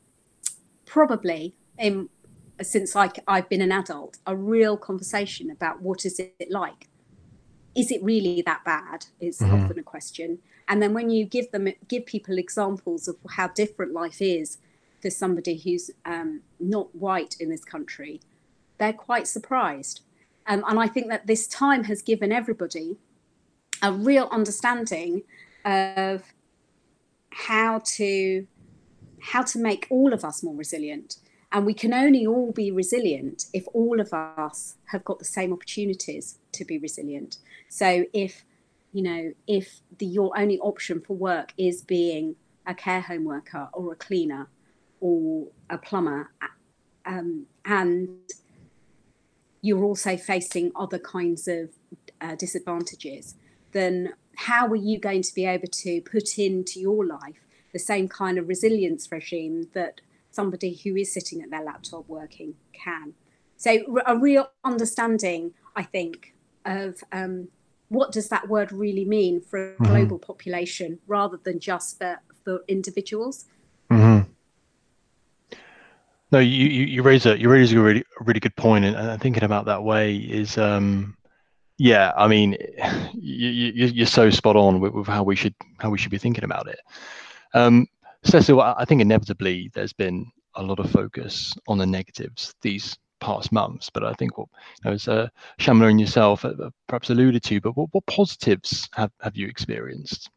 probably 0.87 1.55
in 1.79 2.09
since 2.63 2.95
I, 2.95 3.11
I've 3.27 3.49
been 3.49 3.61
an 3.61 3.73
adult, 3.73 4.19
a 4.27 4.37
real 4.37 4.77
conversation 4.77 5.51
about 5.51 5.83
what 5.83 6.07
is 6.07 6.21
it 6.21 6.51
like. 6.51 6.89
Is 7.75 7.91
it 7.91 8.03
really 8.03 8.43
that 8.43 8.65
bad? 8.65 9.07
Is 9.21 9.41
mm-hmm. 9.41 9.65
often 9.65 9.79
a 9.79 9.83
question. 9.83 10.39
And 10.69 10.81
then 10.81 10.95
when 10.95 11.11
you 11.11 11.25
give 11.25 11.51
them 11.51 11.69
give 11.89 12.07
people 12.07 12.39
examples 12.39 13.09
of 13.09 13.17
how 13.31 13.49
different 13.49 13.93
life 13.93 14.23
is 14.23 14.59
for 15.03 15.11
somebody 15.11 15.59
who's 15.59 15.91
um, 16.05 16.41
not 16.61 16.95
white 16.95 17.37
in 17.41 17.51
this 17.51 17.65
country, 17.65 18.21
they're 18.79 18.93
quite 18.93 19.27
surprised. 19.27 20.01
Um, 20.47 20.65
and 20.69 20.79
I 20.79 20.87
think 20.87 21.09
that 21.09 21.27
this 21.27 21.47
time 21.47 21.85
has 21.85 22.03
given 22.03 22.33
everybody 22.33 22.97
a 23.83 23.93
real 23.93 24.29
understanding 24.31 25.23
of 25.65 26.23
how 27.31 27.81
to 27.85 28.47
how 29.21 29.43
to 29.43 29.59
make 29.59 29.87
all 29.91 30.13
of 30.13 30.25
us 30.25 30.43
more 30.43 30.55
resilient. 30.55 31.17
And 31.51 31.65
we 31.65 31.73
can 31.73 31.95
only 31.95 32.27
all 32.27 32.53
be 32.53 32.71
resilient 32.71 33.47
if 33.55 33.65
all 33.73 34.01
of 34.01 34.13
us 34.13 34.75
have 34.87 35.05
got 35.05 35.19
the 35.19 35.25
same 35.25 35.53
opportunities 35.53 36.39
to 36.53 36.65
be 36.65 36.79
resilient. 36.79 37.39
So 37.69 38.05
if 38.13 38.45
you 38.93 39.03
know 39.03 39.33
if 39.47 39.81
the 39.99 40.07
your 40.07 40.39
only 40.39 40.59
option 40.59 41.01
for 41.01 41.15
work 41.17 41.53
is 41.57 41.83
being 41.83 42.37
a 42.67 42.75
care 42.75 43.01
home 43.01 43.25
worker 43.25 43.69
or 43.73 43.93
a 43.93 43.97
cleaner 43.97 44.49
or 45.01 45.49
a 45.71 45.79
plumber, 45.79 46.31
um, 47.07 47.47
and 47.65 48.19
you're 49.65 49.83
also 49.83 50.15
facing 50.15 50.71
other 50.77 50.99
kinds 50.99 51.49
of 51.49 51.71
uh, 52.21 52.35
disadvantages, 52.35 53.35
then 53.73 54.13
how 54.37 54.67
are 54.67 54.77
you 54.77 55.01
going 55.01 55.23
to 55.23 55.35
be 55.35 55.47
able 55.47 55.69
to 55.69 56.03
put 56.03 56.39
into 56.39 56.79
your 56.79 57.07
life 57.07 57.41
the 57.73 57.79
same 57.79 58.07
kind 58.07 58.37
of 58.37 58.47
resilience 58.47 59.11
regime 59.11 59.71
that 59.73 60.03
somebody 60.31 60.75
who 60.85 60.95
is 60.97 61.15
sitting 61.15 61.41
at 61.41 61.51
their 61.51 61.65
laptop 61.65 62.07
working 62.09 62.53
can? 62.75 63.15
So, 63.57 64.03
a 64.07 64.19
real 64.19 64.51
understanding, 64.65 65.55
I 65.75 65.83
think, 65.83 66.35
of 66.67 67.03
um, 67.11 67.49
what 67.89 68.13
does 68.13 68.29
that 68.29 68.51
word 68.51 68.71
really 68.71 69.07
mean 69.07 69.41
for 69.41 69.59
a 69.59 69.75
mm-hmm. 69.77 69.85
global 69.85 70.19
population 70.19 70.99
rather 71.07 71.39
than 71.43 71.59
just 71.59 71.97
for, 71.97 72.21
for 72.45 72.65
individuals. 72.69 73.47
No, 76.35 76.41
you, 76.41 76.67
you, 76.67 77.03
raise 77.05 77.27
a 77.27 77.39
you 77.39 77.49
raise 77.49 77.73
a 77.73 77.79
really 77.79 78.03
really 78.19 78.41
good 78.41 78.57
point, 78.57 78.85
and, 78.85 78.97
and 78.97 79.23
thinking 79.23 79.45
about 79.45 79.67
that 79.67 79.85
way 79.85 80.17
is, 80.17 80.59
um, 80.59 81.17
yeah, 81.79 82.11
I 82.17 82.27
mean, 82.27 82.57
you, 83.15 83.49
you 83.49 83.87
you're 83.87 84.07
so 84.07 84.31
spot 84.31 84.57
on 84.57 84.81
with, 84.81 84.95
with 84.95 85.07
how 85.07 85.23
we 85.23 85.37
should 85.37 85.55
how 85.79 85.91
we 85.91 85.99
should 85.99 86.11
be 86.11 86.19
thinking 86.19 86.43
about 86.43 86.67
it. 86.67 86.81
Um, 87.55 87.87
Cecil, 88.25 88.61
I 88.61 88.85
think 88.85 89.01
inevitably 89.01 89.71
there's 89.75 89.93
been 89.93 90.27
a 90.57 90.63
lot 90.65 90.81
of 90.81 90.91
focus 90.91 91.55
on 91.69 91.79
the 91.79 91.87
negatives 91.87 92.53
these 92.63 92.99
past 93.21 93.53
months, 93.53 93.89
but 93.89 94.03
I 94.03 94.13
think 94.15 94.37
what 94.37 94.49
you 94.83 94.91
know, 94.91 94.95
as 94.95 95.07
uh, 95.07 95.29
Shamela 95.61 95.91
and 95.91 96.01
yourself 96.01 96.45
perhaps 96.89 97.11
alluded 97.11 97.45
to, 97.45 97.61
but 97.61 97.77
what, 97.77 97.91
what 97.93 98.07
positives 98.07 98.89
have, 98.95 99.13
have 99.21 99.37
you 99.37 99.47
experienced? 99.47 100.31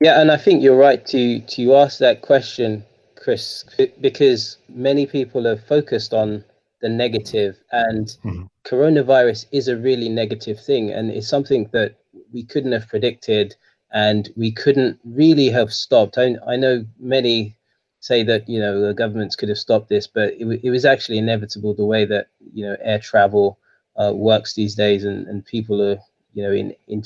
Yeah, 0.00 0.20
and 0.20 0.30
I 0.30 0.36
think 0.36 0.62
you're 0.62 0.76
right 0.76 1.04
to 1.06 1.40
to 1.40 1.74
ask 1.74 1.98
that 1.98 2.22
question 2.22 2.84
Chris, 3.22 3.64
because 4.00 4.58
many 4.68 5.06
people 5.06 5.44
have 5.44 5.64
focused 5.64 6.12
on 6.12 6.44
the 6.80 6.88
negative, 6.88 7.56
and 7.70 8.06
mm-hmm. 8.24 8.42
coronavirus 8.64 9.46
is 9.52 9.68
a 9.68 9.76
really 9.76 10.08
negative 10.08 10.60
thing, 10.60 10.90
and 10.90 11.10
it's 11.10 11.28
something 11.28 11.70
that 11.72 11.94
we 12.32 12.42
couldn't 12.42 12.72
have 12.72 12.88
predicted, 12.88 13.54
and 13.92 14.30
we 14.36 14.50
couldn't 14.50 14.98
really 15.04 15.48
have 15.48 15.72
stopped. 15.72 16.18
I, 16.18 16.36
I 16.46 16.56
know 16.56 16.84
many 16.98 17.56
say 18.00 18.24
that 18.24 18.48
you 18.48 18.58
know 18.58 18.80
the 18.80 18.92
governments 18.92 19.36
could 19.36 19.48
have 19.48 19.58
stopped 19.58 19.88
this, 19.88 20.08
but 20.08 20.34
it, 20.34 20.60
it 20.64 20.70
was 20.70 20.84
actually 20.84 21.18
inevitable 21.18 21.74
the 21.74 21.86
way 21.86 22.04
that 22.04 22.26
you 22.52 22.66
know 22.66 22.76
air 22.80 22.98
travel 22.98 23.58
uh, 23.96 24.12
works 24.12 24.54
these 24.54 24.74
days, 24.74 25.04
and, 25.04 25.28
and 25.28 25.46
people 25.46 25.80
are 25.80 25.98
you 26.34 26.42
know 26.42 26.52
in 26.52 26.74
in 26.88 27.04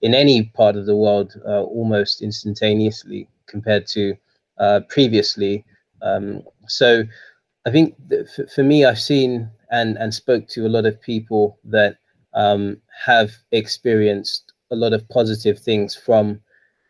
in 0.00 0.14
any 0.14 0.42
part 0.42 0.74
of 0.74 0.86
the 0.86 0.96
world 0.96 1.40
uh, 1.46 1.62
almost 1.62 2.20
instantaneously 2.20 3.28
compared 3.46 3.86
to 3.86 4.16
uh, 4.58 4.80
previously. 4.88 5.64
Um, 6.02 6.42
so 6.66 7.04
I 7.66 7.70
think 7.70 7.94
for, 8.34 8.46
for, 8.46 8.62
me, 8.62 8.84
I've 8.84 8.98
seen 8.98 9.50
and, 9.70 9.96
and 9.98 10.12
spoke 10.12 10.48
to 10.48 10.66
a 10.66 10.68
lot 10.68 10.86
of 10.86 11.00
people 11.00 11.58
that 11.64 11.96
um, 12.34 12.78
have 13.04 13.30
experienced 13.52 14.52
a 14.70 14.76
lot 14.76 14.92
of 14.92 15.08
positive 15.08 15.58
things 15.58 15.94
from 15.94 16.40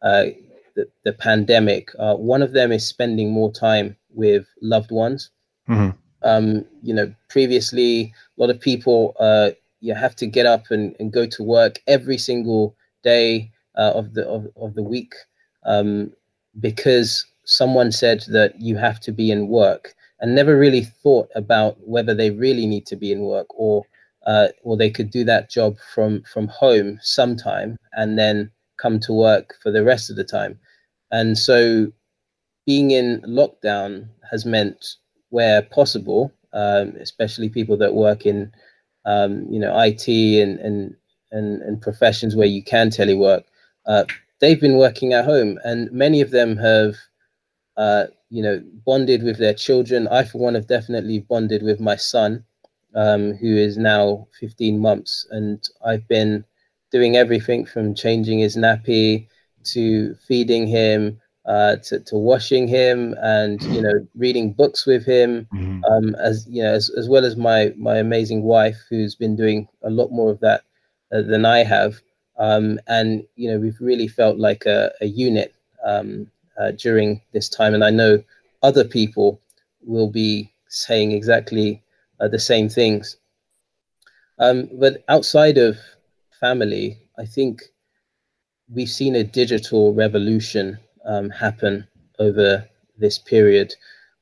uh, 0.02 0.26
the, 0.74 0.88
the, 1.04 1.12
pandemic. 1.12 1.90
Uh, 1.98 2.14
one 2.14 2.42
of 2.42 2.52
them 2.52 2.72
is 2.72 2.86
spending 2.86 3.30
more 3.30 3.52
time 3.52 3.96
with 4.10 4.46
loved 4.62 4.90
ones. 4.90 5.30
Mm-hmm. 5.68 5.90
Um, 6.22 6.64
you 6.82 6.94
know, 6.94 7.12
previously, 7.28 8.12
a 8.38 8.40
lot 8.40 8.50
of 8.50 8.60
people 8.60 9.14
uh, 9.18 9.50
you 9.82 9.94
have 9.94 10.16
to 10.16 10.26
get 10.26 10.46
up 10.46 10.70
and, 10.70 10.96
and 10.98 11.12
go 11.12 11.26
to 11.26 11.42
work 11.42 11.82
every 11.86 12.16
single 12.16 12.74
day 13.02 13.50
uh, 13.76 13.92
of 13.94 14.14
the 14.14 14.26
of, 14.26 14.46
of 14.56 14.74
the 14.74 14.82
week 14.82 15.12
um, 15.66 16.12
because 16.60 17.26
someone 17.44 17.92
said 17.92 18.24
that 18.28 18.60
you 18.60 18.76
have 18.76 19.00
to 19.00 19.12
be 19.12 19.30
in 19.30 19.48
work 19.48 19.94
and 20.20 20.34
never 20.34 20.56
really 20.56 20.82
thought 20.82 21.28
about 21.34 21.76
whether 21.86 22.14
they 22.14 22.30
really 22.30 22.66
need 22.66 22.86
to 22.86 22.96
be 22.96 23.12
in 23.12 23.20
work 23.20 23.46
or 23.50 23.84
uh, 24.26 24.48
or 24.62 24.76
they 24.76 24.90
could 24.90 25.10
do 25.10 25.24
that 25.24 25.50
job 25.50 25.76
from 25.94 26.22
from 26.22 26.46
home 26.46 26.98
sometime 27.02 27.76
and 27.92 28.18
then 28.18 28.50
come 28.76 29.00
to 29.00 29.12
work 29.12 29.54
for 29.62 29.70
the 29.70 29.84
rest 29.84 30.10
of 30.10 30.16
the 30.16 30.24
time. 30.24 30.58
And 31.10 31.36
so 31.36 31.92
being 32.66 32.92
in 32.92 33.20
lockdown 33.22 34.08
has 34.30 34.46
meant 34.46 34.94
where 35.30 35.62
possible, 35.62 36.32
um, 36.52 36.94
especially 37.00 37.48
people 37.48 37.76
that 37.78 37.94
work 37.94 38.24
in 38.24 38.52
um, 39.04 39.46
you 39.50 39.58
know 39.58 39.76
IT 39.76 40.06
and, 40.08 40.58
and 40.60 40.94
and 41.32 41.62
and 41.62 41.82
professions 41.82 42.36
where 42.36 42.46
you 42.46 42.62
can 42.62 42.90
telework, 42.90 43.42
uh, 43.86 44.04
they've 44.40 44.60
been 44.60 44.76
working 44.76 45.12
at 45.12 45.24
home, 45.24 45.58
and 45.64 45.90
many 45.90 46.20
of 46.20 46.30
them 46.30 46.56
have 46.56 46.94
uh, 47.76 48.06
you 48.30 48.42
know 48.42 48.62
bonded 48.84 49.22
with 49.22 49.38
their 49.38 49.54
children. 49.54 50.08
I, 50.08 50.24
for 50.24 50.38
one, 50.38 50.54
have 50.54 50.66
definitely 50.66 51.20
bonded 51.20 51.62
with 51.62 51.80
my 51.80 51.96
son, 51.96 52.44
um, 52.94 53.34
who 53.34 53.56
is 53.56 53.76
now 53.76 54.26
15 54.40 54.78
months, 54.78 55.26
and 55.30 55.66
I've 55.84 56.06
been 56.08 56.44
doing 56.90 57.16
everything 57.16 57.64
from 57.64 57.94
changing 57.94 58.38
his 58.38 58.56
nappy 58.56 59.28
to 59.64 60.14
feeding 60.14 60.66
him 60.66 61.20
uh, 61.44 61.76
to, 61.76 61.98
to 62.00 62.16
washing 62.16 62.68
him 62.68 63.16
and 63.20 63.60
you 63.62 63.82
know 63.82 64.06
reading 64.14 64.52
books 64.52 64.86
with 64.86 65.04
him 65.04 65.46
mm-hmm. 65.52 65.84
um, 65.84 66.14
as 66.16 66.46
you 66.48 66.62
know 66.62 66.72
as, 66.72 66.88
as 66.90 67.08
well 67.08 67.24
as 67.24 67.36
my 67.36 67.72
my 67.76 67.96
amazing 67.96 68.42
wife 68.42 68.78
who's 68.88 69.16
been 69.16 69.34
doing 69.34 69.66
a 69.82 69.90
lot 69.90 70.12
more 70.12 70.30
of 70.30 70.38
that 70.40 70.62
uh, 71.12 71.22
than 71.22 71.44
I 71.44 71.64
have 71.64 72.00
um, 72.38 72.78
and 72.86 73.24
you 73.34 73.50
know 73.50 73.58
we've 73.58 73.80
really 73.80 74.06
felt 74.06 74.38
like 74.38 74.66
a, 74.66 74.92
a 75.00 75.06
unit 75.06 75.52
um, 75.84 76.30
uh, 76.58 76.72
during 76.72 77.20
this 77.32 77.48
time 77.48 77.74
and 77.74 77.84
I 77.84 77.90
know 77.90 78.22
other 78.62 78.84
people 78.84 79.40
will 79.82 80.10
be 80.10 80.52
saying 80.68 81.12
exactly 81.12 81.82
uh, 82.20 82.28
the 82.28 82.38
same 82.38 82.68
things 82.68 83.16
um, 84.38 84.68
but 84.74 85.04
outside 85.08 85.58
of 85.58 85.78
family 86.40 86.98
I 87.18 87.26
think 87.26 87.62
we've 88.74 88.88
seen 88.88 89.14
a 89.14 89.24
digital 89.24 89.94
revolution 89.94 90.78
um, 91.04 91.30
happen 91.30 91.86
over 92.18 92.66
this 92.98 93.18
period. 93.18 93.74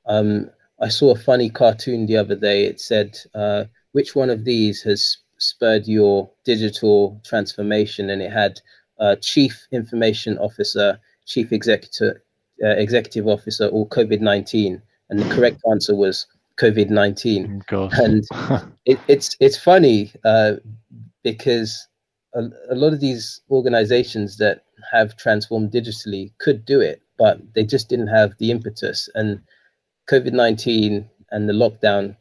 Um, 0.07 0.51
I 0.81 0.89
saw 0.89 1.11
a 1.13 1.19
funny 1.19 1.51
cartoon 1.51 2.07
the 2.07 2.17
other 2.17 2.37
day. 2.37 2.65
It 2.65 2.81
said, 2.81 3.19
uh, 3.35 3.65
"Which 3.93 4.15
one 4.15 4.31
of 4.31 4.45
these 4.45 4.83
has 4.83 5.19
spurred 5.39 5.87
your 5.87 6.31
digital 6.45 7.21
transformation?" 7.25 8.11
And 8.11 8.23
it 8.23 8.33
had 8.33 8.61
uh, 8.99 9.17
Chief 9.21 9.69
Information 9.73 10.39
Officer, 10.39 10.99
Chief 11.31 11.53
Executive 11.53 12.17
uh, 12.63 12.77
Executive 12.87 13.27
Officer, 13.27 13.67
or 13.69 13.89
COVID 13.89 14.21
nineteen. 14.21 14.83
And 15.09 15.19
the 15.19 15.35
correct 15.35 15.61
answer 15.71 15.95
was 15.95 16.27
COVID 16.61 16.91
nineteen. 16.91 17.63
And 17.93 18.25
it, 18.85 18.99
it's 19.09 19.37
it's 19.41 19.57
funny 19.57 20.13
uh, 20.25 20.55
because 21.23 21.87
a, 22.35 22.43
a 22.71 22.75
lot 22.75 22.93
of 22.93 23.01
these 23.01 23.41
organizations 23.51 24.37
that 24.39 24.65
have 24.93 25.17
transformed 25.17 25.71
digitally 25.71 26.33
could 26.39 26.65
do 26.65 26.81
it, 26.81 27.01
but 27.19 27.39
they 27.55 27.65
just 27.65 27.89
didn't 27.89 28.09
have 28.09 28.37
the 28.39 28.51
impetus. 28.51 29.09
And 29.15 29.41
COVID 30.11 30.33
19 30.33 31.09
and 31.31 31.49
the 31.49 31.53
lockdown 31.53 32.17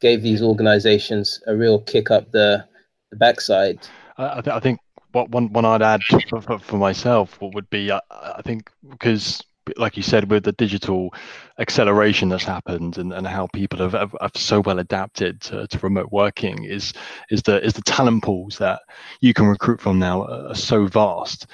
gave 0.00 0.22
these 0.22 0.42
organizations 0.42 1.40
a 1.46 1.56
real 1.56 1.80
kick 1.80 2.10
up 2.10 2.30
the, 2.32 2.64
the 3.10 3.16
backside. 3.16 3.78
I, 4.18 4.40
th- 4.42 4.54
I 4.54 4.60
think 4.60 4.78
what 5.12 5.30
one, 5.30 5.52
one 5.52 5.64
I'd 5.64 5.82
add 5.82 6.02
for, 6.28 6.58
for, 6.58 6.76
myself 6.76 7.40
what 7.40 7.54
would 7.54 7.70
be, 7.70 7.90
I, 7.90 8.00
I 8.10 8.42
think, 8.42 8.70
because 8.88 9.42
like 9.76 9.96
you 9.96 10.02
said, 10.02 10.30
with 10.30 10.44
the 10.44 10.52
digital 10.52 11.14
acceleration 11.58 12.28
that's 12.28 12.44
happened 12.44 12.98
and, 12.98 13.12
and 13.12 13.26
how 13.26 13.46
people 13.48 13.78
have, 13.78 13.92
have, 13.92 14.16
have 14.20 14.36
so 14.36 14.60
well 14.60 14.78
adapted 14.78 15.40
to, 15.42 15.66
to, 15.66 15.78
remote 15.78 16.10
working 16.10 16.64
is 16.64 16.92
is 17.30 17.42
the 17.42 17.64
is 17.64 17.74
the 17.74 17.82
talent 17.82 18.22
pools 18.22 18.58
that 18.58 18.80
you 19.20 19.34
can 19.34 19.46
recruit 19.46 19.80
from 19.80 19.98
now 19.98 20.24
are 20.24 20.54
so 20.54 20.86
vast. 20.86 21.46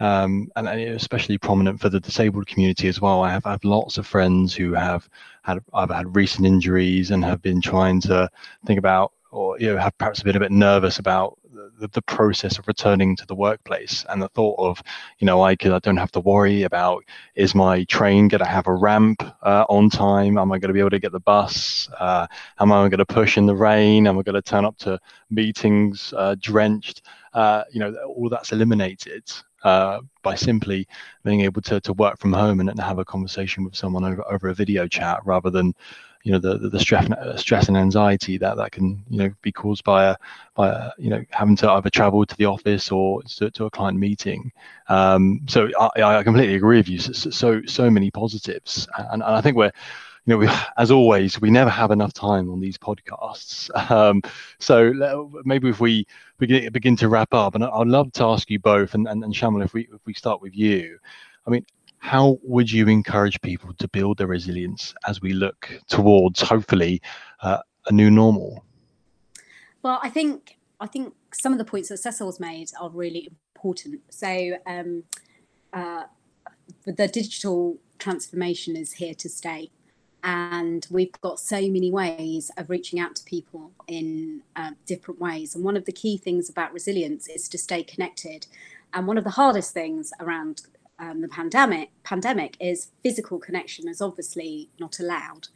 Um, 0.00 0.48
and, 0.56 0.66
especially 0.68 1.38
prominent 1.38 1.80
for 1.80 1.88
the 1.88 2.00
disabled 2.00 2.48
community 2.48 2.88
as 2.88 3.00
well. 3.00 3.22
I 3.22 3.30
have, 3.30 3.44
have 3.44 3.62
lots 3.62 3.98
of 3.98 4.06
friends 4.06 4.52
who 4.52 4.72
have 4.72 5.08
had 5.42 5.60
either 5.74 5.94
had 5.94 6.16
recent 6.16 6.44
injuries 6.44 7.12
and 7.12 7.24
have 7.24 7.40
been 7.40 7.60
trying 7.60 8.00
to 8.02 8.28
think 8.66 8.80
about 8.80 9.12
or 9.32 9.58
you 9.58 9.66
know 9.66 9.76
have 9.76 9.96
perhaps 9.98 10.22
been 10.22 10.36
a 10.36 10.40
bit 10.40 10.52
nervous 10.52 10.98
about 10.98 11.38
the, 11.78 11.88
the 11.88 12.02
process 12.02 12.58
of 12.58 12.68
returning 12.68 13.16
to 13.16 13.26
the 13.26 13.34
workplace 13.34 14.04
and 14.08 14.22
the 14.22 14.28
thought 14.28 14.58
of 14.58 14.82
you 15.18 15.26
know 15.26 15.42
I 15.42 15.56
could 15.56 15.72
I 15.72 15.78
don't 15.80 15.96
have 15.96 16.12
to 16.12 16.20
worry 16.20 16.62
about 16.62 17.04
is 17.34 17.54
my 17.54 17.84
train 17.84 18.28
going 18.28 18.40
to 18.40 18.48
have 18.48 18.66
a 18.66 18.74
ramp 18.74 19.22
uh, 19.42 19.64
on 19.68 19.90
time? 19.90 20.38
Am 20.38 20.52
I 20.52 20.58
going 20.58 20.68
to 20.68 20.74
be 20.74 20.80
able 20.80 20.90
to 20.90 20.98
get 20.98 21.12
the 21.12 21.20
bus? 21.20 21.88
Uh, 21.98 22.26
am 22.60 22.72
I 22.72 22.88
going 22.88 22.98
to 22.98 23.06
push 23.06 23.36
in 23.36 23.46
the 23.46 23.56
rain? 23.56 24.06
Am 24.06 24.18
I 24.18 24.22
going 24.22 24.34
to 24.34 24.42
turn 24.42 24.64
up 24.64 24.76
to 24.78 25.00
meetings 25.30 26.14
uh, 26.16 26.36
drenched? 26.38 27.02
Uh, 27.32 27.64
you 27.72 27.80
know 27.80 27.94
all 28.04 28.28
that's 28.28 28.52
eliminated 28.52 29.24
uh, 29.64 30.00
by 30.22 30.34
simply 30.34 30.86
being 31.24 31.40
able 31.40 31.62
to, 31.62 31.80
to 31.80 31.92
work 31.94 32.18
from 32.18 32.32
home 32.32 32.60
and, 32.60 32.68
and 32.68 32.80
have 32.80 32.98
a 32.98 33.04
conversation 33.04 33.64
with 33.64 33.74
someone 33.74 34.04
over, 34.04 34.24
over 34.30 34.48
a 34.48 34.54
video 34.54 34.86
chat 34.86 35.20
rather 35.24 35.50
than 35.50 35.74
you 36.22 36.32
know 36.32 36.38
the 36.38 36.58
the, 36.58 36.68
the 36.68 36.80
stress 36.80 37.08
stress 37.40 37.68
and 37.68 37.76
anxiety 37.76 38.38
that 38.38 38.56
that 38.56 38.72
can 38.72 39.02
you 39.08 39.18
know 39.18 39.30
be 39.42 39.52
caused 39.52 39.84
by 39.84 40.04
a 40.04 40.16
by 40.54 40.68
a, 40.68 40.90
you 40.98 41.10
know 41.10 41.24
having 41.30 41.56
to 41.56 41.70
either 41.70 41.90
travel 41.90 42.24
to 42.24 42.36
the 42.36 42.46
office 42.46 42.90
or 42.90 43.22
to, 43.22 43.50
to 43.50 43.64
a 43.64 43.70
client 43.70 43.98
meeting. 43.98 44.52
Um, 44.88 45.40
so 45.48 45.68
I, 45.78 46.02
I 46.02 46.22
completely 46.22 46.54
agree 46.54 46.78
with 46.78 46.88
you. 46.88 46.98
So 46.98 47.30
so, 47.30 47.62
so 47.66 47.90
many 47.90 48.10
positives, 48.10 48.88
and, 48.98 49.22
and 49.22 49.34
I 49.34 49.40
think 49.40 49.56
we're 49.56 49.72
you 50.24 50.34
know, 50.34 50.38
we, 50.38 50.48
as 50.76 50.90
always, 50.90 51.40
we 51.40 51.50
never 51.50 51.70
have 51.70 51.90
enough 51.90 52.12
time 52.12 52.48
on 52.50 52.60
these 52.60 52.78
podcasts. 52.78 53.70
Um, 53.90 54.22
so 54.58 55.30
maybe 55.44 55.68
if 55.68 55.80
we 55.80 56.06
begin, 56.38 56.72
begin 56.72 56.96
to 56.96 57.08
wrap 57.08 57.34
up, 57.34 57.54
and 57.54 57.64
I'd 57.64 57.88
love 57.88 58.12
to 58.12 58.24
ask 58.24 58.48
you 58.48 58.58
both, 58.58 58.94
and, 58.94 59.08
and, 59.08 59.24
and 59.24 59.34
Shamal, 59.34 59.64
if 59.64 59.74
we 59.74 59.82
if 59.92 60.00
we 60.06 60.14
start 60.14 60.40
with 60.40 60.56
you, 60.56 60.98
I 61.46 61.50
mean, 61.50 61.66
how 62.02 62.36
would 62.42 62.70
you 62.70 62.88
encourage 62.88 63.40
people 63.42 63.72
to 63.74 63.86
build 63.86 64.18
their 64.18 64.26
resilience 64.26 64.92
as 65.06 65.20
we 65.20 65.32
look 65.32 65.70
towards 65.88 66.40
hopefully 66.40 67.00
uh, 67.42 67.58
a 67.86 67.92
new 67.92 68.10
normal? 68.10 68.64
Well 69.82 69.98
i 70.02 70.10
think 70.10 70.58
i 70.80 70.86
think 70.86 71.14
some 71.32 71.52
of 71.52 71.58
the 71.58 71.64
points 71.64 71.88
that 71.88 71.98
cecil's 71.98 72.38
made 72.38 72.70
are 72.80 72.90
really 72.90 73.28
important. 73.62 74.00
So 74.10 74.58
um, 74.66 75.04
uh, 75.72 76.04
the 76.84 77.08
digital 77.08 77.78
transformation 77.98 78.76
is 78.76 78.94
here 78.94 79.14
to 79.14 79.28
stay. 79.28 79.70
And 80.24 80.86
we've 80.90 81.12
got 81.20 81.40
so 81.40 81.56
many 81.56 81.90
ways 81.90 82.50
of 82.56 82.70
reaching 82.70 83.00
out 83.00 83.16
to 83.16 83.24
people 83.24 83.72
in 83.88 84.42
uh, 84.54 84.72
different 84.86 85.20
ways. 85.20 85.54
And 85.54 85.64
one 85.64 85.76
of 85.76 85.84
the 85.84 85.92
key 85.92 86.16
things 86.16 86.48
about 86.48 86.72
resilience 86.72 87.28
is 87.28 87.48
to 87.48 87.58
stay 87.58 87.82
connected. 87.82 88.46
And 88.94 89.06
one 89.08 89.18
of 89.18 89.24
the 89.24 89.30
hardest 89.30 89.72
things 89.72 90.12
around 90.20 90.62
um, 91.02 91.20
the 91.20 91.28
pandemic 91.28 91.90
pandemic 92.04 92.56
is 92.60 92.90
physical 93.02 93.38
connection 93.38 93.88
is 93.88 94.00
obviously 94.00 94.68
not 94.78 95.00
allowed, 95.00 95.48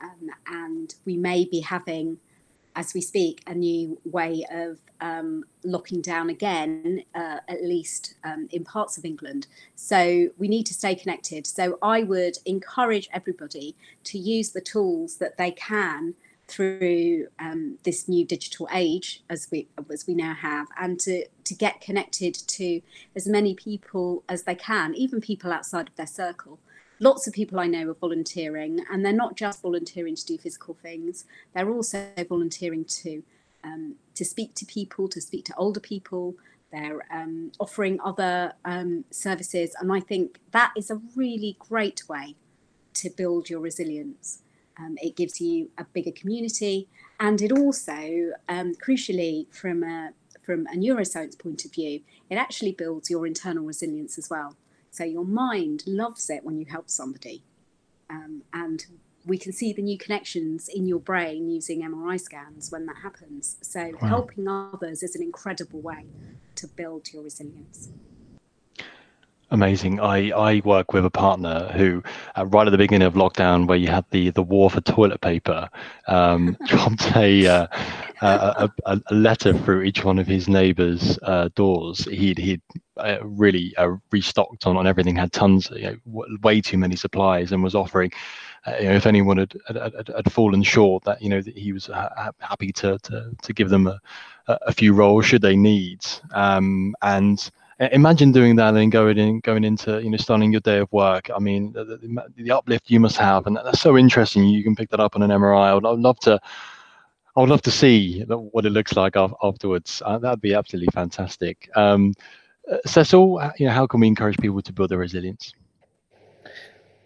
um, 0.00 0.30
and 0.46 0.94
we 1.04 1.16
may 1.16 1.44
be 1.44 1.60
having, 1.60 2.18
as 2.76 2.94
we 2.94 3.00
speak, 3.00 3.42
a 3.46 3.54
new 3.54 3.98
way 4.04 4.44
of 4.50 4.78
um, 5.00 5.44
locking 5.64 6.00
down 6.00 6.30
again, 6.30 7.02
uh, 7.14 7.38
at 7.48 7.62
least 7.64 8.14
um, 8.22 8.48
in 8.52 8.62
parts 8.64 8.96
of 8.96 9.04
England. 9.04 9.48
So 9.74 10.28
we 10.38 10.46
need 10.48 10.64
to 10.66 10.74
stay 10.74 10.94
connected. 10.94 11.46
So 11.46 11.78
I 11.82 12.04
would 12.04 12.38
encourage 12.46 13.08
everybody 13.12 13.74
to 14.04 14.18
use 14.18 14.50
the 14.50 14.60
tools 14.60 15.16
that 15.16 15.36
they 15.36 15.50
can 15.50 16.14
through 16.46 17.26
um, 17.38 17.78
this 17.84 18.08
new 18.08 18.24
digital 18.24 18.68
age 18.72 19.22
as 19.30 19.48
we 19.50 19.68
as 19.90 20.06
we 20.06 20.14
now 20.14 20.34
have 20.34 20.66
and 20.78 21.00
to 21.00 21.24
to 21.44 21.54
get 21.54 21.80
connected 21.80 22.34
to 22.34 22.80
as 23.16 23.26
many 23.26 23.54
people 23.54 24.22
as 24.28 24.42
they 24.42 24.54
can 24.54 24.94
even 24.94 25.20
people 25.20 25.52
outside 25.52 25.88
of 25.88 25.96
their 25.96 26.06
circle. 26.06 26.58
Lots 27.00 27.26
of 27.26 27.34
people 27.34 27.58
i 27.58 27.66
know 27.66 27.88
are 27.90 27.94
volunteering 27.94 28.84
and 28.90 29.04
they're 29.04 29.12
not 29.12 29.36
just 29.36 29.62
volunteering 29.62 30.14
to 30.14 30.26
do 30.26 30.38
physical 30.38 30.74
things 30.74 31.24
they're 31.54 31.70
also 31.70 32.08
volunteering 32.28 32.84
to 32.84 33.22
um, 33.64 33.94
to 34.14 34.24
speak 34.24 34.54
to 34.54 34.66
people 34.66 35.08
to 35.08 35.20
speak 35.22 35.46
to 35.46 35.54
older 35.56 35.80
people. 35.80 36.34
They're 36.70 37.00
um, 37.10 37.52
offering 37.58 37.98
other 38.04 38.52
um, 38.64 39.04
services 39.10 39.74
and 39.80 39.92
i 39.92 40.00
think 40.00 40.40
that 40.50 40.72
is 40.76 40.90
a 40.90 41.00
really 41.16 41.56
great 41.58 42.02
way 42.08 42.36
to 42.94 43.10
build 43.10 43.50
your 43.50 43.60
resilience 43.60 44.43
um, 44.78 44.96
it 45.00 45.16
gives 45.16 45.40
you 45.40 45.70
a 45.78 45.84
bigger 45.84 46.12
community, 46.12 46.88
and 47.20 47.40
it 47.40 47.52
also, 47.52 48.32
um, 48.48 48.74
crucially, 48.74 49.46
from 49.52 49.82
a 49.82 50.10
from 50.42 50.66
a 50.66 50.76
neuroscience 50.76 51.38
point 51.38 51.64
of 51.64 51.72
view, 51.72 52.00
it 52.28 52.36
actually 52.36 52.72
builds 52.72 53.08
your 53.08 53.26
internal 53.26 53.64
resilience 53.64 54.18
as 54.18 54.28
well. 54.28 54.56
So 54.90 55.02
your 55.02 55.24
mind 55.24 55.84
loves 55.86 56.28
it 56.28 56.44
when 56.44 56.58
you 56.58 56.66
help 56.66 56.90
somebody, 56.90 57.42
um, 58.10 58.42
and 58.52 58.84
we 59.26 59.38
can 59.38 59.52
see 59.52 59.72
the 59.72 59.82
new 59.82 59.96
connections 59.96 60.68
in 60.68 60.86
your 60.86 61.00
brain 61.00 61.48
using 61.48 61.82
MRI 61.82 62.20
scans 62.20 62.70
when 62.70 62.86
that 62.86 62.96
happens. 63.02 63.56
So 63.62 63.92
wow. 64.00 64.08
helping 64.08 64.46
others 64.48 65.02
is 65.02 65.16
an 65.16 65.22
incredible 65.22 65.80
way 65.80 66.04
to 66.56 66.66
build 66.66 67.12
your 67.12 67.22
resilience. 67.22 67.88
Amazing. 69.54 70.00
I, 70.00 70.30
I 70.30 70.62
work 70.64 70.92
with 70.92 71.04
a 71.04 71.10
partner 71.10 71.70
who, 71.76 72.02
uh, 72.36 72.44
right 72.46 72.66
at 72.66 72.70
the 72.70 72.76
beginning 72.76 73.06
of 73.06 73.14
lockdown, 73.14 73.68
where 73.68 73.78
you 73.78 73.86
had 73.86 74.04
the, 74.10 74.30
the 74.30 74.42
war 74.42 74.68
for 74.68 74.80
toilet 74.80 75.20
paper, 75.20 75.68
um, 76.08 76.56
dropped 76.66 77.14
a, 77.14 77.46
uh, 77.46 77.66
a, 78.20 78.68
a, 78.84 79.00
a, 79.06 79.14
letter 79.14 79.56
through 79.56 79.82
each 79.82 80.02
one 80.02 80.18
of 80.18 80.26
his 80.26 80.48
neighbours' 80.48 81.20
uh, 81.22 81.50
doors. 81.54 82.04
He'd 82.06 82.36
he'd 82.36 82.62
uh, 82.96 83.18
really 83.22 83.72
uh, 83.76 83.94
restocked 84.10 84.66
on, 84.66 84.76
on 84.76 84.88
everything, 84.88 85.14
had 85.14 85.32
tons, 85.32 85.70
you 85.70 85.82
know, 85.82 85.96
w- 86.04 86.36
way 86.42 86.60
too 86.60 86.76
many 86.76 86.96
supplies, 86.96 87.52
and 87.52 87.62
was 87.62 87.76
offering. 87.76 88.10
Uh, 88.66 88.74
you 88.80 88.88
know, 88.88 88.96
if 88.96 89.06
anyone 89.06 89.36
had, 89.36 89.54
had, 89.68 90.08
had, 90.08 90.32
fallen 90.32 90.64
short, 90.64 91.04
that 91.04 91.22
you 91.22 91.28
know 91.28 91.40
that 91.40 91.56
he 91.56 91.72
was 91.72 91.88
happy 92.40 92.72
to, 92.72 92.98
to 93.04 93.30
to 93.40 93.52
give 93.52 93.70
them 93.70 93.86
a, 93.86 94.00
a 94.48 94.72
few 94.72 94.94
rolls 94.94 95.26
should 95.26 95.42
they 95.42 95.54
need. 95.54 96.00
Um, 96.32 96.96
and 97.02 97.48
imagine 97.80 98.32
doing 98.32 98.56
that 98.56 98.74
and 98.74 98.92
going 98.92 99.18
in 99.18 99.40
going 99.40 99.64
into 99.64 100.02
you 100.02 100.10
know 100.10 100.16
starting 100.16 100.52
your 100.52 100.60
day 100.60 100.78
of 100.78 100.92
work. 100.92 101.30
I 101.34 101.38
mean 101.38 101.72
the, 101.72 101.84
the, 101.84 102.24
the, 102.36 102.50
uplift 102.50 102.90
you 102.90 103.00
must 103.00 103.16
have 103.16 103.46
and 103.46 103.56
that's 103.56 103.80
so 103.80 103.96
interesting 103.98 104.44
you 104.44 104.62
can 104.62 104.76
pick 104.76 104.90
that 104.90 105.00
up 105.00 105.16
on 105.16 105.22
an 105.22 105.30
mri 105.30 105.58
i. 105.58 105.74
Would, 105.74 105.86
I 105.86 105.90
would 105.90 106.00
love 106.00 106.18
to 106.20 106.40
i 107.36 107.40
would 107.40 107.50
love 107.50 107.62
to 107.62 107.70
see 107.70 108.22
what 108.22 108.64
it 108.64 108.70
looks 108.70 108.94
like 108.96 109.16
afterwards. 109.16 110.02
Uh, 110.04 110.18
that'd 110.18 110.40
be 110.40 110.54
absolutely 110.54 110.92
fantastic. 110.92 111.68
Um, 111.74 112.14
uh, 112.70 112.78
cecil 112.86 113.40
you 113.58 113.66
know 113.66 113.72
how 113.72 113.86
can 113.86 114.00
we 114.00 114.06
encourage 114.06 114.38
people 114.38 114.62
to 114.62 114.72
build 114.72 114.90
their 114.90 114.98
resilience? 114.98 115.52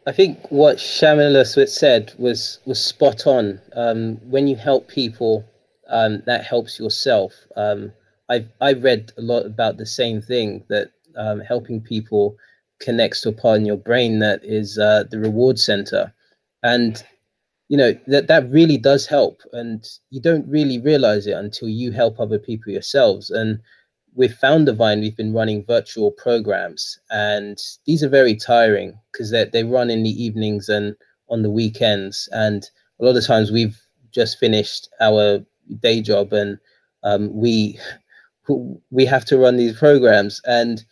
I 0.07 0.13
think 0.13 0.51
what 0.51 0.79
Shamela 0.79 1.45
said 1.69 2.15
was 2.19 2.61
was 2.65 2.83
spot 2.83 3.27
on. 3.27 3.61
Um, 3.75 4.17
when 4.31 4.49
you 4.49 4.57
help 4.57 4.89
people, 4.89 5.45
um, 5.89 6.23
that 6.25 6.45
helps 6.45 6.79
yourself. 6.79 7.35
Um, 7.57 7.93
I've 8.29 8.51
I've 8.61 8.83
read 8.83 9.13
a 9.17 9.23
lot 9.23 9.47
about 9.47 9.77
the 9.77 9.87
same 9.87 10.21
thing 10.21 10.65
that 10.69 10.91
um, 11.17 11.41
helping 11.41 11.81
people 11.81 12.37
connects 12.81 13.21
to 13.23 13.31
a 13.31 13.33
part 13.33 13.59
in 13.59 13.67
your 13.67 13.77
brain 13.77 14.19
that 14.21 14.41
is 14.45 14.79
uh, 14.79 15.05
the 15.11 15.19
reward 15.19 15.59
center, 15.59 16.13
and 16.63 17.03
you 17.69 17.77
know 17.77 17.93
that 18.07 18.29
that 18.29 18.51
really 18.51 18.79
does 18.79 19.07
help, 19.07 19.43
and 19.53 19.85
you 20.11 20.21
don't 20.21 20.49
really 20.49 20.79
realize 20.79 21.27
it 21.27 21.33
until 21.33 21.69
you 21.69 21.93
help 21.93 22.21
other 22.21 22.39
people 22.39 22.73
yourselves. 22.73 23.31
And 23.31 23.61
with 24.15 24.39
Foundervine, 24.41 25.01
we've 25.01 25.17
been 25.17 25.35
running 25.35 25.65
virtual 25.65 26.11
programs, 26.11 26.99
and 27.11 27.59
these 27.87 28.03
are 28.03 28.09
very 28.09 28.37
tiring 28.37 28.99
because 29.13 29.31
they 29.31 29.45
they 29.47 29.65
run 29.65 29.91
in 29.91 30.03
the 30.03 30.23
evenings 30.23 30.69
and 30.69 30.95
on 31.31 31.43
the 31.43 31.51
weekends, 31.51 32.29
and 32.33 32.69
a 33.01 33.05
lot 33.05 33.17
of 33.17 33.25
times 33.25 33.51
we've 33.51 33.81
just 34.11 34.39
finished 34.39 34.89
our 35.01 35.41
day 35.81 36.01
job 36.01 36.33
and 36.33 36.59
um, 37.05 37.33
we 37.35 37.79
we 38.91 39.05
have 39.05 39.25
to 39.27 39.39
run 39.39 39.57
these 39.57 39.79
programs. 39.79 40.41
And 40.45 40.85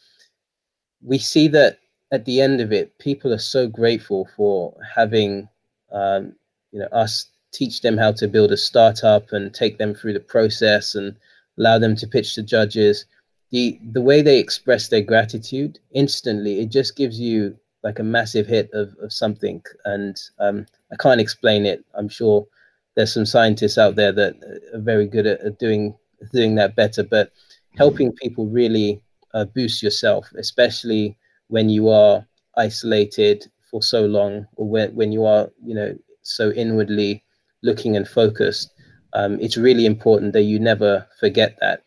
we 1.02 1.18
see 1.18 1.48
that 1.48 1.78
at 2.12 2.24
the 2.24 2.40
end 2.40 2.60
of 2.60 2.72
it 2.72 2.98
people 2.98 3.32
are 3.32 3.38
so 3.38 3.66
grateful 3.66 4.28
for 4.36 4.76
having 4.94 5.48
um, 5.92 6.34
you 6.72 6.78
know 6.78 6.86
us 6.92 7.26
teach 7.52 7.80
them 7.80 7.96
how 7.96 8.12
to 8.12 8.28
build 8.28 8.52
a 8.52 8.56
startup 8.56 9.32
and 9.32 9.54
take 9.54 9.78
them 9.78 9.94
through 9.94 10.12
the 10.12 10.20
process 10.20 10.94
and 10.94 11.16
allow 11.58 11.78
them 11.78 11.96
to 11.96 12.06
pitch 12.06 12.34
to 12.34 12.42
judges. 12.42 13.06
The 13.50 13.78
the 13.92 14.02
way 14.02 14.22
they 14.22 14.38
express 14.38 14.88
their 14.88 15.02
gratitude 15.02 15.78
instantly 15.92 16.60
it 16.60 16.70
just 16.70 16.96
gives 16.96 17.18
you 17.18 17.56
like 17.82 17.98
a 18.00 18.02
massive 18.02 18.46
hit 18.48 18.68
of, 18.72 18.94
of 19.00 19.12
something. 19.12 19.62
And 19.84 20.20
um, 20.40 20.66
i 20.92 20.96
can't 20.96 21.20
explain 21.20 21.66
it. 21.66 21.84
I'm 21.94 22.08
sure 22.08 22.46
there's 22.94 23.14
some 23.14 23.26
scientists 23.26 23.78
out 23.78 23.94
there 23.94 24.12
that 24.12 24.34
are 24.74 24.80
very 24.80 25.06
good 25.06 25.26
at, 25.26 25.40
at 25.40 25.58
doing 25.58 25.94
doing 26.32 26.54
that 26.54 26.76
better 26.76 27.02
but 27.02 27.32
helping 27.76 28.12
people 28.12 28.46
really 28.46 29.00
uh, 29.34 29.44
boost 29.44 29.82
yourself, 29.82 30.32
especially 30.38 31.16
when 31.48 31.68
you 31.68 31.88
are 31.88 32.26
isolated 32.56 33.46
for 33.70 33.82
so 33.82 34.06
long 34.06 34.46
or 34.56 34.68
when, 34.68 34.94
when 34.94 35.12
you 35.12 35.24
are, 35.24 35.50
you 35.62 35.74
know, 35.74 35.94
so 36.22 36.50
inwardly 36.52 37.22
looking 37.62 37.96
and 37.96 38.08
focused. 38.08 38.72
Um, 39.12 39.38
it's 39.40 39.56
really 39.56 39.86
important 39.86 40.32
that 40.32 40.42
you 40.42 40.58
never 40.58 41.06
forget 41.20 41.56
that. 41.60 41.82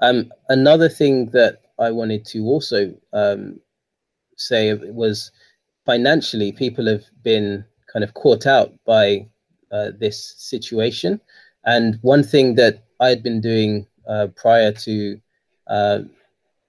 Um, 0.00 0.30
another 0.48 0.88
thing 0.88 1.26
that 1.30 1.62
I 1.78 1.90
wanted 1.90 2.26
to 2.26 2.44
also 2.44 2.94
um, 3.12 3.60
say 4.36 4.74
was 4.74 5.30
financially, 5.86 6.52
people 6.52 6.86
have 6.86 7.04
been 7.22 7.64
kind 7.92 8.04
of 8.04 8.14
caught 8.14 8.46
out 8.46 8.72
by 8.84 9.26
uh, 9.72 9.90
this 9.98 10.34
situation. 10.36 11.20
And 11.64 11.98
one 12.02 12.22
thing 12.22 12.54
that 12.56 12.84
I 13.00 13.08
had 13.08 13.22
been 13.22 13.40
doing 13.40 13.86
uh, 14.06 14.28
prior 14.36 14.72
to 14.72 15.20
uh, 15.66 16.00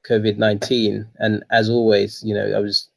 COVID 0.08 0.38
19. 0.38 1.08
And 1.20 1.44
as 1.52 1.70
always, 1.70 2.24
you 2.24 2.34
know, 2.34 2.52
I 2.56 2.60
was 2.60 2.89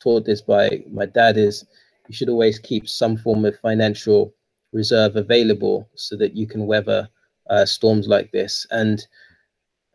taught 0.00 0.24
this 0.24 0.40
by 0.40 0.82
my 0.90 1.06
dad 1.06 1.36
is 1.36 1.66
you 2.08 2.14
should 2.14 2.28
always 2.28 2.58
keep 2.58 2.88
some 2.88 3.16
form 3.16 3.44
of 3.44 3.58
financial 3.58 4.32
reserve 4.72 5.16
available 5.16 5.88
so 5.94 6.16
that 6.16 6.34
you 6.34 6.46
can 6.46 6.66
weather 6.66 7.08
uh, 7.50 7.64
storms 7.64 8.06
like 8.06 8.30
this. 8.32 8.66
And, 8.70 9.04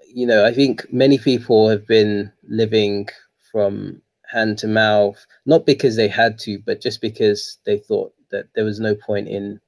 you 0.08 0.26
know, 0.28 0.46
I 0.46 0.54
think 0.54 0.92
many 0.92 1.18
people 1.18 1.70
have 1.70 1.88
been 1.88 2.32
living 2.48 3.08
from 3.52 4.02
hand 4.32 4.58
to 4.60 4.68
mouth, 4.68 5.26
not 5.46 5.66
because 5.66 5.96
they 5.96 6.08
had 6.08 6.38
to, 6.40 6.60
but 6.66 6.82
just 6.82 7.02
because 7.02 7.60
they 7.66 7.78
thought 7.78 8.14
that 8.32 8.48
there 8.56 8.66
was 8.66 8.80
no 8.80 8.96
point 8.96 9.28
in 9.28 9.60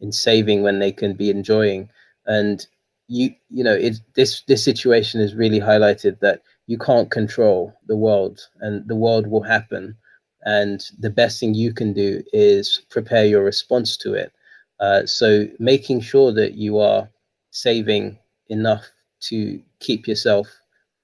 in 0.00 0.10
saving 0.10 0.62
when 0.62 0.80
they 0.80 0.90
can 0.90 1.14
be 1.14 1.30
enjoying. 1.30 1.88
And 2.26 2.66
you 3.08 3.34
you 3.50 3.64
know 3.64 3.74
it 3.74 3.96
this 4.14 4.42
this 4.48 4.64
situation 4.64 5.20
has 5.20 5.34
really 5.34 5.60
highlighted 5.60 6.20
that 6.20 6.42
you 6.66 6.78
can't 6.78 7.10
control 7.10 7.74
the 7.88 7.96
world 7.96 8.40
and 8.60 8.86
the 8.88 8.96
world 8.96 9.26
will 9.26 9.42
happen. 9.42 9.96
And 10.44 10.84
the 10.98 11.10
best 11.10 11.38
thing 11.38 11.54
you 11.54 11.72
can 11.72 11.92
do 11.92 12.22
is 12.32 12.80
prepare 12.90 13.24
your 13.26 13.44
response 13.44 13.96
to 13.98 14.14
it. 14.14 14.32
Uh, 14.80 15.06
so 15.06 15.46
making 15.58 16.00
sure 16.00 16.32
that 16.32 16.54
you 16.54 16.78
are 16.78 17.08
saving 17.52 18.18
enough 18.48 18.88
to 19.20 19.62
keep 19.80 20.08
yourself 20.08 20.48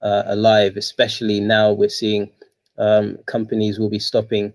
uh, 0.02 0.22
alive 0.26 0.76
especially 0.76 1.40
now 1.40 1.72
we're 1.72 1.88
seeing 1.88 2.30
um, 2.78 3.18
companies 3.26 3.78
will 3.78 3.88
be 3.90 3.98
stopping 3.98 4.52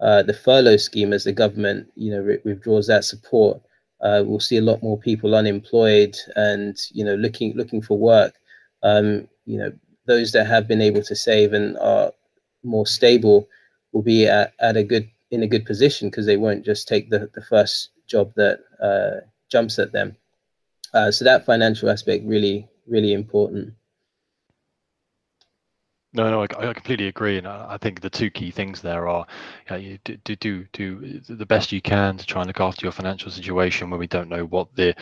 uh, 0.00 0.22
the 0.22 0.34
furlough 0.34 0.76
scheme 0.76 1.12
as 1.12 1.24
the 1.24 1.32
government 1.32 1.86
you 1.96 2.10
know 2.10 2.20
re- 2.20 2.40
withdraws 2.44 2.86
that 2.86 3.04
support 3.04 3.60
uh, 4.04 4.22
we'll 4.24 4.38
see 4.38 4.58
a 4.58 4.62
lot 4.62 4.82
more 4.82 4.98
people 4.98 5.34
unemployed 5.34 6.16
and 6.36 6.76
you 6.92 7.04
know 7.04 7.14
looking 7.14 7.56
looking 7.56 7.80
for 7.80 7.98
work. 7.98 8.34
Um, 8.82 9.26
you 9.46 9.58
know 9.58 9.72
those 10.06 10.30
that 10.32 10.46
have 10.46 10.68
been 10.68 10.82
able 10.82 11.02
to 11.02 11.16
save 11.16 11.54
and 11.54 11.78
are 11.78 12.12
more 12.62 12.86
stable 12.86 13.48
will 13.92 14.02
be 14.02 14.26
at, 14.28 14.52
at 14.60 14.76
a 14.76 14.84
good 14.84 15.08
in 15.30 15.42
a 15.42 15.46
good 15.46 15.64
position 15.64 16.10
because 16.10 16.26
they 16.26 16.36
won't 16.36 16.64
just 16.64 16.86
take 16.86 17.08
the, 17.08 17.30
the 17.34 17.40
first 17.40 17.90
job 18.06 18.32
that 18.36 18.60
uh, 18.82 19.26
jumps 19.50 19.78
at 19.78 19.92
them. 19.92 20.14
Uh, 20.92 21.10
so 21.10 21.24
that 21.24 21.46
financial 21.46 21.88
aspect 21.88 22.24
really 22.26 22.68
really 22.86 23.14
important. 23.14 23.72
No, 26.16 26.30
no, 26.30 26.42
I, 26.42 26.68
I, 26.68 26.72
completely 26.72 27.08
agree, 27.08 27.38
and 27.38 27.48
I, 27.48 27.66
I, 27.70 27.76
think 27.76 28.00
the 28.00 28.08
two 28.08 28.30
key 28.30 28.52
things 28.52 28.80
there 28.80 29.08
are, 29.08 29.26
you, 29.68 29.70
know, 29.70 29.76
you 29.76 29.98
do, 30.04 30.16
do, 30.22 30.36
do 30.36 30.64
do 30.72 31.20
the 31.28 31.44
best 31.44 31.72
you 31.72 31.80
can 31.82 32.16
to 32.18 32.24
try 32.24 32.40
and 32.40 32.46
look 32.46 32.60
after 32.60 32.86
your 32.86 32.92
financial 32.92 33.32
situation 33.32 33.90
when 33.90 33.98
we 33.98 34.06
don't 34.06 34.28
know 34.28 34.44
what 34.44 34.72
the 34.76 34.94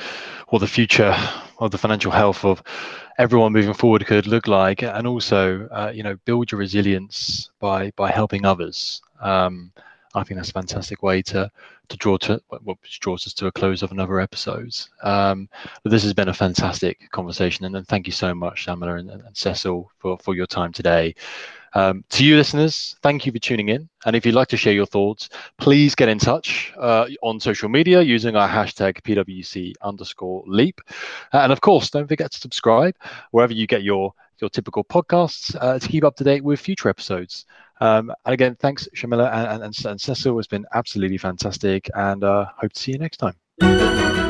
what 0.48 0.60
the 0.60 0.66
future 0.66 1.14
of 1.58 1.70
the 1.70 1.76
financial 1.76 2.10
health 2.10 2.46
of 2.46 2.62
everyone 3.18 3.52
moving 3.52 3.74
forward 3.74 4.06
could 4.06 4.26
look 4.26 4.48
like, 4.48 4.82
and 4.82 5.06
also, 5.06 5.68
uh, 5.68 5.92
you 5.94 6.02
know, 6.02 6.16
build 6.24 6.50
your 6.50 6.58
resilience 6.58 7.50
by 7.60 7.90
by 7.90 8.10
helping 8.10 8.46
others. 8.46 9.02
Um, 9.20 9.70
I 10.14 10.24
think 10.24 10.38
that's 10.38 10.50
a 10.50 10.54
fantastic 10.54 11.02
way 11.02 11.22
to 11.22 11.50
to 11.88 11.96
draw 11.96 12.16
to 12.18 12.40
what 12.48 12.78
draws 13.00 13.26
us 13.26 13.34
to 13.34 13.46
a 13.46 13.52
close 13.52 13.82
of 13.82 13.92
another 13.92 14.20
episode. 14.20 14.74
Um, 15.02 15.48
but 15.82 15.90
this 15.90 16.02
has 16.02 16.14
been 16.14 16.28
a 16.28 16.34
fantastic 16.34 17.10
conversation, 17.10 17.64
and, 17.64 17.76
and 17.76 17.86
thank 17.86 18.06
you 18.06 18.12
so 18.12 18.34
much, 18.34 18.66
Shamela 18.66 19.00
and, 19.00 19.10
and, 19.10 19.36
Cecil, 19.36 19.90
for 19.98 20.18
for 20.18 20.34
your 20.34 20.46
time 20.46 20.72
today. 20.72 21.14
Um, 21.74 22.04
to 22.10 22.24
you 22.24 22.36
listeners, 22.36 22.96
thank 23.02 23.24
you 23.24 23.32
for 23.32 23.38
tuning 23.38 23.70
in. 23.70 23.88
And 24.04 24.14
if 24.14 24.26
you'd 24.26 24.34
like 24.34 24.48
to 24.48 24.58
share 24.58 24.74
your 24.74 24.86
thoughts, 24.86 25.30
please 25.56 25.94
get 25.94 26.08
in 26.08 26.18
touch 26.18 26.72
uh, 26.78 27.06
on 27.22 27.40
social 27.40 27.70
media 27.70 28.02
using 28.02 28.36
our 28.36 28.48
hashtag 28.48 29.00
PWC 29.00 29.72
underscore 29.80 30.44
leap. 30.46 30.82
and 31.32 31.50
of 31.50 31.62
course, 31.62 31.88
don't 31.88 32.08
forget 32.08 32.30
to 32.32 32.38
subscribe 32.38 32.94
wherever 33.30 33.54
you 33.54 33.66
get 33.66 33.82
your 33.82 34.12
your 34.42 34.50
typical 34.50 34.82
podcasts 34.84 35.56
uh, 35.60 35.78
to 35.78 35.88
keep 35.88 36.04
up 36.04 36.16
to 36.16 36.24
date 36.24 36.42
with 36.42 36.60
future 36.60 36.88
episodes. 36.88 37.46
Um, 37.82 38.12
and 38.24 38.32
again, 38.32 38.54
thanks, 38.60 38.88
Shamela 38.94 39.28
and, 39.32 39.64
and, 39.64 39.86
and 39.86 40.00
Cecil. 40.00 40.38
It's 40.38 40.46
been 40.46 40.64
absolutely 40.72 41.18
fantastic, 41.18 41.90
and 41.96 42.22
uh, 42.22 42.46
hope 42.56 42.72
to 42.74 42.80
see 42.80 42.92
you 42.92 42.98
next 42.98 43.16
time. 43.16 44.21